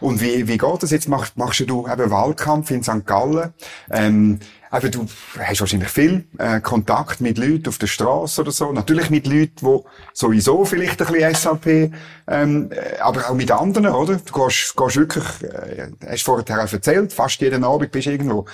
Und 0.00 0.20
wie, 0.20 0.46
wie 0.46 0.58
geht 0.58 0.82
das 0.82 0.90
jetzt? 0.90 1.08
Machst, 1.08 1.36
machst 1.36 1.60
du 1.60 1.86
eben 1.88 2.10
Wahlkampf 2.10 2.70
in 2.70 2.82
St. 2.82 3.06
Gallen? 3.06 3.54
Ähm, 3.90 4.40
eben, 4.72 4.90
du 4.90 5.06
hast 5.38 5.60
wahrscheinlich 5.60 5.88
viel 5.88 6.24
äh, 6.38 6.60
Kontakt 6.60 7.20
mit 7.20 7.38
Leuten 7.38 7.68
auf 7.68 7.78
der 7.78 7.86
Straße 7.86 8.40
oder 8.40 8.50
so. 8.50 8.72
Natürlich 8.72 9.10
mit 9.10 9.26
Leuten, 9.26 9.54
die 9.60 9.78
sowieso 10.12 10.64
vielleicht 10.64 11.00
ein 11.02 11.12
bisschen 11.12 11.34
SVP, 11.34 11.92
ähm, 12.26 12.70
äh, 12.70 12.98
aber 12.98 13.30
auch 13.30 13.34
mit 13.34 13.50
anderen, 13.50 13.88
oder? 13.88 14.16
Du 14.16 14.32
gehst, 14.32 14.76
gehst 14.76 14.96
wirklich, 14.96 15.24
äh, 15.42 15.88
hast 16.06 16.22
vorher 16.22 16.64
auch 16.64 16.72
erzählt, 16.72 17.12
fast 17.12 17.40
jeden 17.40 17.64
Abend 17.64 17.92
bist 17.92 18.06
du 18.06 18.10
irgendwo. 18.10 18.46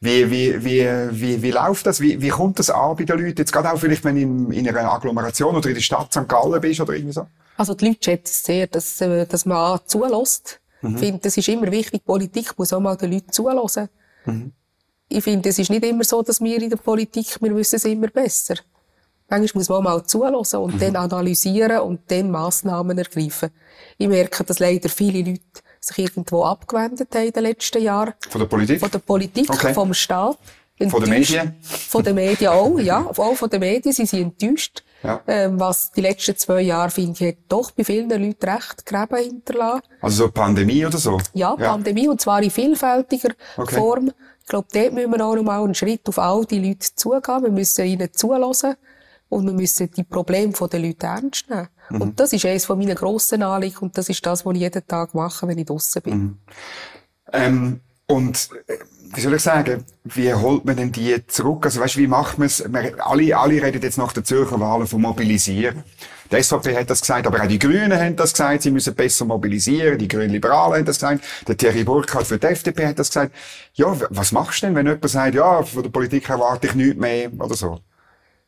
Wie, 0.00 0.30
wie, 0.30 0.64
wie, 0.64 0.86
wie, 1.10 1.42
wie 1.42 1.50
läuft 1.50 1.86
das? 1.86 2.00
Wie, 2.00 2.20
wie 2.20 2.28
kommt 2.28 2.58
das 2.58 2.70
an 2.70 2.96
bei 2.96 3.04
den 3.04 3.18
Leuten? 3.18 3.38
Jetzt 3.38 3.52
gerade 3.52 3.72
auch 3.72 3.78
vielleicht, 3.78 4.04
wenn 4.04 4.16
du 4.16 4.22
in, 4.22 4.52
in 4.52 4.68
einer 4.68 4.92
Agglomeration 4.92 5.56
oder 5.56 5.68
in 5.68 5.74
der 5.74 5.82
Stadt 5.82 6.12
St. 6.12 6.28
Gallen 6.28 6.60
bist 6.60 6.80
oder 6.80 6.92
irgendwie 6.92 7.12
so? 7.12 7.26
Also 7.56 7.74
die 7.74 7.86
Leute 7.86 8.04
schätzen 8.04 8.44
sehr, 8.44 8.66
dass, 8.66 9.00
äh, 9.00 9.26
dass 9.26 9.46
man 9.46 9.80
zulässt. 9.86 10.60
Mhm. 10.82 10.94
Ich 10.94 11.00
finde, 11.00 11.20
das 11.22 11.36
ist 11.36 11.48
immer 11.48 11.70
wichtig, 11.70 12.04
Politik 12.04 12.58
muss 12.58 12.72
auch 12.72 12.80
mal 12.80 12.96
den 12.96 13.12
Leuten 13.12 13.32
zulassen. 13.32 13.88
Mhm. 14.26 14.52
Ich 15.08 15.22
finde, 15.22 15.48
es 15.48 15.58
ist 15.58 15.70
nicht 15.70 15.84
immer 15.84 16.04
so, 16.04 16.22
dass 16.22 16.40
wir 16.40 16.60
in 16.60 16.70
der 16.70 16.76
Politik, 16.76 17.38
wir 17.40 17.54
wissen 17.54 17.76
es 17.76 17.84
immer 17.84 18.08
besser. 18.08 18.56
Manchmal 19.28 19.60
muss 19.60 19.68
man 19.68 19.78
auch 19.78 19.82
mal 19.82 20.04
zulassen 20.04 20.60
und 20.60 20.74
mhm. 20.74 20.80
dann 20.80 20.96
analysieren 20.96 21.80
und 21.80 22.00
dann 22.08 22.30
Massnahmen 22.30 22.96
ergreifen. 22.96 23.50
Ich 23.98 24.08
merke, 24.08 24.44
dass 24.44 24.58
leider 24.58 24.88
viele 24.88 25.30
Leute 25.30 25.40
sich 25.80 25.98
irgendwo 25.98 26.44
abgewendet 26.44 27.08
haben 27.14 27.26
in 27.26 27.32
den 27.32 27.42
letzten 27.42 27.82
Jahren. 27.82 28.14
Von 28.28 28.40
der 28.40 28.48
Politik? 28.48 28.80
Von 28.80 28.90
der 28.90 28.98
Politik, 29.00 29.50
okay. 29.50 29.74
vom 29.74 29.94
Staat. 29.94 30.38
Enttäuscht. 30.78 30.92
Von 30.92 31.04
den 31.04 31.18
Medien? 31.18 31.54
Von 31.62 32.04
den 32.04 32.14
Medien 32.14 32.52
auch, 32.52 32.78
ja. 32.78 33.06
Auch 33.06 33.34
von 33.34 33.48
den 33.48 33.60
Medien. 33.60 33.92
Sie 33.92 34.04
sind 34.04 34.20
enttäuscht. 34.40 34.82
Ja. 35.02 35.22
Ähm, 35.26 35.58
was 35.58 35.92
die 35.92 36.00
letzten 36.00 36.36
zwei 36.36 36.62
Jahre, 36.62 36.90
finde 36.90 37.12
ich, 37.12 37.28
hat 37.28 37.38
doch 37.48 37.70
bei 37.70 37.84
vielen 37.84 38.10
Leuten 38.10 38.48
recht 38.48 38.84
Gräben 38.84 39.16
hinterlassen. 39.16 39.82
Also 40.00 40.24
so 40.24 40.30
Pandemie 40.30 40.84
oder 40.84 40.98
so? 40.98 41.18
Ja, 41.32 41.54
ja. 41.58 41.70
Pandemie, 41.70 42.08
und 42.08 42.20
zwar 42.20 42.42
in 42.42 42.50
vielfältiger 42.50 43.30
okay. 43.56 43.76
Form. 43.76 44.12
Ich 44.46 44.50
glaube, 44.50 44.68
dort 44.72 44.92
müssen 44.92 45.10
wir 45.10 45.26
auch 45.26 45.34
noch 45.34 45.42
mal 45.42 45.64
einen 45.64 45.74
Schritt 45.74 46.08
auf 46.08 46.20
all 46.20 46.44
die 46.44 46.60
Leute 46.60 46.86
zugehen. 46.94 47.42
Wir 47.42 47.50
müssen 47.50 47.84
ihnen 47.84 48.12
zulassen. 48.12 48.76
Und 49.28 49.44
wir 49.44 49.52
müssen 49.52 49.90
die 49.90 50.04
Probleme 50.04 50.52
der 50.52 50.78
Leute 50.78 51.06
ernst 51.06 51.50
nehmen. 51.50 51.66
Mhm. 51.90 52.00
Und 52.00 52.20
das 52.20 52.32
ist 52.32 52.46
eines 52.46 52.64
von 52.64 52.78
meinen 52.78 52.94
grossen 52.94 53.42
Anliegen. 53.42 53.78
Und 53.78 53.98
das 53.98 54.08
ist 54.08 54.24
das, 54.24 54.46
was 54.46 54.54
ich 54.54 54.60
jeden 54.60 54.86
Tag 54.86 55.14
mache, 55.14 55.48
wenn 55.48 55.58
ich 55.58 55.66
draussen 55.66 56.00
bin. 56.00 56.14
Mhm. 56.14 56.38
Ähm, 57.32 57.80
und, 58.06 58.50
äh, 58.68 58.76
wie 59.14 59.20
soll 59.20 59.34
ich 59.34 59.42
sagen, 59.42 59.84
wie 60.04 60.32
holt 60.32 60.64
man 60.64 60.76
denn 60.76 60.92
die 60.92 61.26
zurück? 61.26 61.64
Also 61.64 61.80
weißt, 61.80 61.96
wie 61.96 62.06
macht 62.06 62.38
man 62.38 62.46
es? 62.46 62.62
Alle, 63.00 63.36
alle 63.36 63.60
reden 63.60 63.82
jetzt 63.82 63.98
nach 63.98 64.12
der 64.12 64.22
Zürcher 64.22 64.60
Wahlen 64.60 64.86
von 64.86 65.00
Mobilisieren. 65.00 65.82
Die 66.30 66.42
SVP 66.42 66.76
hat 66.76 66.90
das 66.90 67.00
gesagt, 67.00 67.26
aber 67.26 67.42
auch 67.42 67.46
die 67.46 67.58
Grünen 67.58 67.98
haben 67.98 68.16
das 68.16 68.32
gesagt, 68.32 68.62
sie 68.62 68.70
müssen 68.70 68.94
besser 68.94 69.24
mobilisieren, 69.24 69.98
die 69.98 70.08
Grünen 70.08 70.30
Liberalen 70.30 70.74
haben 70.74 70.84
das 70.84 70.96
gesagt, 70.96 71.24
der 71.46 71.56
Thierry 71.56 71.84
Burkhardt 71.84 72.26
für 72.26 72.38
die 72.38 72.46
FDP 72.46 72.86
hat 72.86 72.98
das 72.98 73.08
gesagt. 73.08 73.34
Ja, 73.74 73.96
was 74.10 74.32
machst 74.32 74.62
du 74.62 74.66
denn, 74.66 74.74
wenn 74.74 74.86
jemand 74.86 75.08
sagt, 75.08 75.34
ja, 75.34 75.62
von 75.62 75.82
der 75.82 75.90
Politik 75.90 76.28
erwarte 76.28 76.66
ich 76.68 76.74
nichts 76.74 76.96
mehr 76.96 77.30
oder 77.38 77.54
so? 77.54 77.80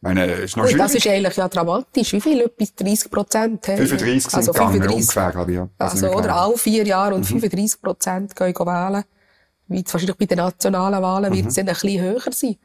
meine, 0.00 0.26
ist 0.26 0.56
noch 0.56 0.66
Gut, 0.66 0.78
das 0.78 0.94
ist 0.94 1.06
eigentlich 1.06 1.36
ja 1.36 1.48
dramatisch. 1.48 2.12
Wie 2.12 2.20
viel? 2.20 2.40
Etwas 2.40 2.74
30 2.74 3.10
Prozent? 3.10 3.66
35 3.66 4.22
sind 4.22 4.34
also 4.34 4.52
35, 4.52 4.94
ungefähr, 4.94 5.30
glaube 5.32 5.50
ich. 5.50 5.56
Ja. 5.56 5.68
Also, 5.78 6.06
also 6.06 6.18
oder 6.18 6.36
alle 6.36 6.56
vier 6.56 6.86
Jahre 6.86 7.14
und 7.14 7.22
mhm. 7.22 7.40
35 7.40 7.82
Prozent 7.82 8.36
gehen 8.36 8.54
wählen. 8.54 9.04
Wahrscheinlich 9.68 10.16
bei 10.16 10.24
den 10.24 10.38
nationalen 10.38 11.02
Wahlen 11.02 11.32
mhm. 11.32 11.36
wird 11.36 11.46
es 11.48 11.54
dann 11.54 11.68
ein 11.68 11.74
bisschen 11.74 12.02
höher 12.02 12.32
sein. 12.32 12.56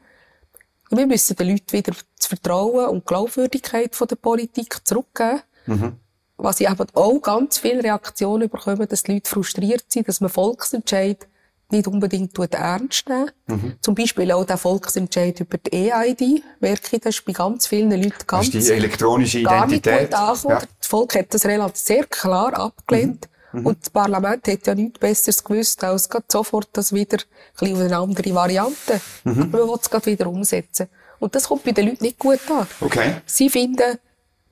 Wir 0.96 1.06
müssen 1.06 1.36
den 1.36 1.48
Leuten 1.48 1.72
wieder 1.72 1.92
das 2.18 2.26
Vertrauen 2.26 2.88
und 2.88 3.02
die 3.02 3.06
Glaubwürdigkeit 3.06 3.94
von 3.94 4.08
der 4.08 4.16
Politik 4.16 4.76
zurückgeben. 4.84 5.40
Mhm. 5.66 5.92
Was 6.36 6.60
ich 6.60 6.68
eben 6.68 6.86
auch 6.94 7.18
ganz 7.20 7.58
viele 7.58 7.82
Reaktionen 7.82 8.48
bekomme, 8.48 8.86
dass 8.86 9.04
die 9.04 9.12
Leute 9.12 9.30
frustriert 9.30 9.84
sind, 9.88 10.08
dass 10.08 10.20
man 10.20 10.30
Volksentscheid 10.30 11.28
nicht 11.70 11.86
unbedingt 11.86 12.36
ernst 12.38 13.08
nehmen. 13.08 13.30
Mhm. 13.46 13.74
Zum 13.80 13.94
Beispiel 13.94 14.30
auch 14.32 14.44
der 14.44 14.58
Volksentscheid 14.58 15.40
über 15.40 15.58
die 15.58 15.90
EID, 15.90 16.42
merke 16.60 16.96
ich, 16.96 17.00
das 17.02 17.16
ist 17.16 17.24
bei 17.24 17.32
ganz 17.32 17.66
vielen 17.66 17.90
Leuten 17.90 18.26
ganz, 18.26 18.46
das 18.46 18.56
ist 18.56 18.68
die 18.68 18.72
elektronische 18.72 19.38
Identität. 19.40 20.12
Ja. 20.12 20.34
Das 20.34 20.46
Volk 20.80 21.14
hat 21.14 21.32
das 21.32 21.46
relativ 21.46 21.76
sehr 21.76 22.04
klar 22.04 22.54
abgelehnt. 22.54 23.26
Mhm. 23.26 23.33
Mhm. 23.54 23.66
Und 23.66 23.80
das 23.80 23.90
Parlament 23.90 24.46
hat 24.48 24.66
ja 24.66 24.74
nichts 24.74 24.98
Besseres 24.98 25.42
gewusst, 25.42 25.82
als 25.84 26.08
gerade 26.08 26.26
sofort 26.30 26.68
das 26.72 26.92
wieder 26.92 27.18
ein 27.18 27.58
bisschen 27.58 27.82
eine 27.82 27.96
andere 27.96 28.34
Variante. 28.34 29.00
Mhm. 29.24 29.50
Man 29.50 29.52
will 29.52 29.78
es 29.80 29.90
gerade 29.90 30.06
wieder 30.06 30.26
umsetzen. 30.26 30.88
Und 31.18 31.34
das 31.34 31.48
kommt 31.48 31.64
bei 31.64 31.72
den 31.72 31.88
Leuten 31.88 32.04
nicht 32.04 32.18
gut 32.18 32.40
an. 32.50 32.66
Okay. 32.80 33.16
Sie 33.26 33.48
finden, 33.48 33.98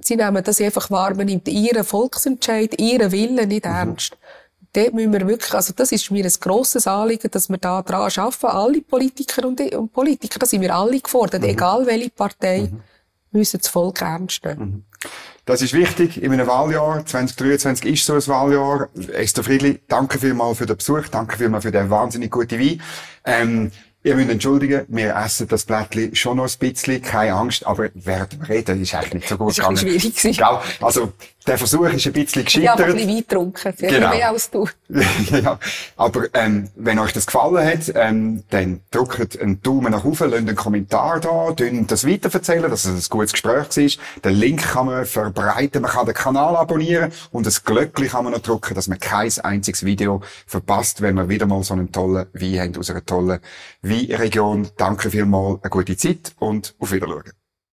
sie 0.00 0.16
nehmen 0.16 0.42
das 0.42 0.60
einfach 0.60 0.90
wahr, 0.90 1.14
man 1.14 1.26
nimmt 1.26 1.48
ihren 1.48 1.84
Volksentscheid, 1.84 2.80
ihren 2.80 3.12
Willen 3.12 3.48
nicht 3.48 3.64
mhm. 3.64 3.72
ernst 3.72 4.16
dort 4.72 4.94
müssen 4.94 5.12
wir 5.12 5.26
wirklich, 5.26 5.52
also 5.54 5.72
das 5.74 5.92
ist 5.92 6.10
mir 6.10 6.24
ein 6.24 6.32
grosses 6.40 6.86
Anliegen, 6.86 7.30
dass 7.30 7.48
wir 7.48 7.58
da 7.58 7.82
dran 7.82 8.10
arbeiten. 8.16 8.46
Alle 8.46 8.80
Politiker 8.80 9.46
und, 9.46 9.60
und 9.60 9.92
Politiker, 9.92 10.38
da 10.38 10.46
sind 10.46 10.62
wir 10.62 10.74
alle 10.74 11.00
gefordert, 11.00 11.42
mhm. 11.42 11.48
egal 11.48 11.86
welche 11.86 12.10
Partei, 12.10 12.70
mhm. 12.70 12.80
müssen 13.30 13.58
das 13.60 13.68
Volk 13.68 14.00
ernst 14.00 14.44
nehmen. 14.44 14.84
Das 15.44 15.60
ist 15.60 15.74
wichtig 15.74 16.22
in 16.22 16.32
einem 16.32 16.46
Wahljahr. 16.46 17.04
2023 17.04 17.92
ist 17.92 18.06
so 18.06 18.14
ein 18.14 18.26
Wahljahr. 18.28 18.88
Esther 19.12 19.42
Friedli, 19.42 19.80
danke 19.88 20.18
vielmals 20.18 20.58
für 20.58 20.66
den 20.66 20.76
Besuch. 20.76 21.08
Danke 21.08 21.36
vielmals 21.36 21.64
für 21.64 21.72
den 21.72 21.90
wahnsinnig 21.90 22.30
guten 22.30 22.60
Wein. 22.60 22.80
Ähm, 23.24 23.72
Ihr 24.04 24.16
müsst 24.16 24.30
entschuldigen, 24.30 24.84
wir 24.88 25.14
essen 25.14 25.46
das 25.46 25.64
Blättchen 25.64 26.14
schon 26.16 26.38
noch 26.38 26.48
ein 26.48 26.58
bisschen, 26.58 27.00
keine 27.02 27.34
Angst, 27.34 27.64
aber 27.64 27.88
während 27.94 28.32
dem 28.32 28.42
Reden 28.42 28.82
ist 28.82 28.94
eigentlich 28.96 29.14
nicht 29.14 29.28
so 29.28 29.36
gut 29.36 29.54
gegangen. 29.54 29.76
Das 29.76 29.84
ist 29.84 29.90
schwierig 30.02 30.16
gewesen. 30.16 30.44
Also, 30.80 31.12
der 31.46 31.58
Versuch 31.58 31.86
ist 31.88 32.06
ein 32.06 32.12
bisschen 32.12 32.44
gescheitert. 32.44 32.78
Ja, 32.78 32.86
ein 32.86 32.94
bisschen 32.94 33.08
Wein 33.08 33.16
getrunken. 33.16 33.74
Genau. 33.78 34.10
mehr 34.10 34.28
als 34.28 34.50
du. 34.50 34.68
ja, 35.30 35.58
aber 35.96 36.26
ähm, 36.34 36.68
wenn 36.76 36.98
euch 36.98 37.12
das 37.12 37.26
gefallen 37.26 37.66
hat, 37.66 37.92
ähm, 37.94 38.44
dann 38.50 38.80
drückt 38.90 39.40
einen 39.40 39.62
Daumen 39.62 39.92
nach 39.92 40.04
oben, 40.04 40.30
lasst 40.30 40.48
einen 40.48 40.56
Kommentar 40.56 41.20
da, 41.20 41.54
das 41.86 42.06
weiterverzählen, 42.06 42.70
dass 42.70 42.84
es 42.84 43.06
ein 43.06 43.10
gutes 43.10 43.32
Gespräch 43.32 43.76
war. 43.76 44.22
Den 44.24 44.34
Link 44.34 44.62
kann 44.62 44.86
man 44.86 45.04
verbreiten, 45.04 45.82
man 45.82 45.90
kann 45.90 46.06
den 46.06 46.14
Kanal 46.14 46.56
abonnieren 46.56 47.12
und 47.30 47.46
das 47.46 47.64
Glöckchen 47.64 48.08
kann 48.08 48.24
man 48.24 48.32
noch 48.32 48.40
drücken, 48.40 48.74
dass 48.74 48.88
man 48.88 48.98
kein 48.98 49.30
einziges 49.42 49.84
Video 49.84 50.22
verpasst, 50.46 51.02
wenn 51.02 51.14
wir 51.14 51.28
wieder 51.28 51.46
mal 51.46 51.62
so 51.62 51.74
einen 51.74 51.92
tollen 51.92 52.26
Wein 52.32 52.60
haben 52.60 52.76
aus 52.76 52.90
einer 52.90 53.04
tollen 53.04 53.40
Weinregion. 53.82 54.68
Danke 54.76 55.10
vielmals, 55.10 55.62
eine 55.62 55.70
gute 55.70 55.96
Zeit 55.96 56.34
und 56.38 56.74
auf 56.78 56.92
Wiedersehen. 56.92 57.41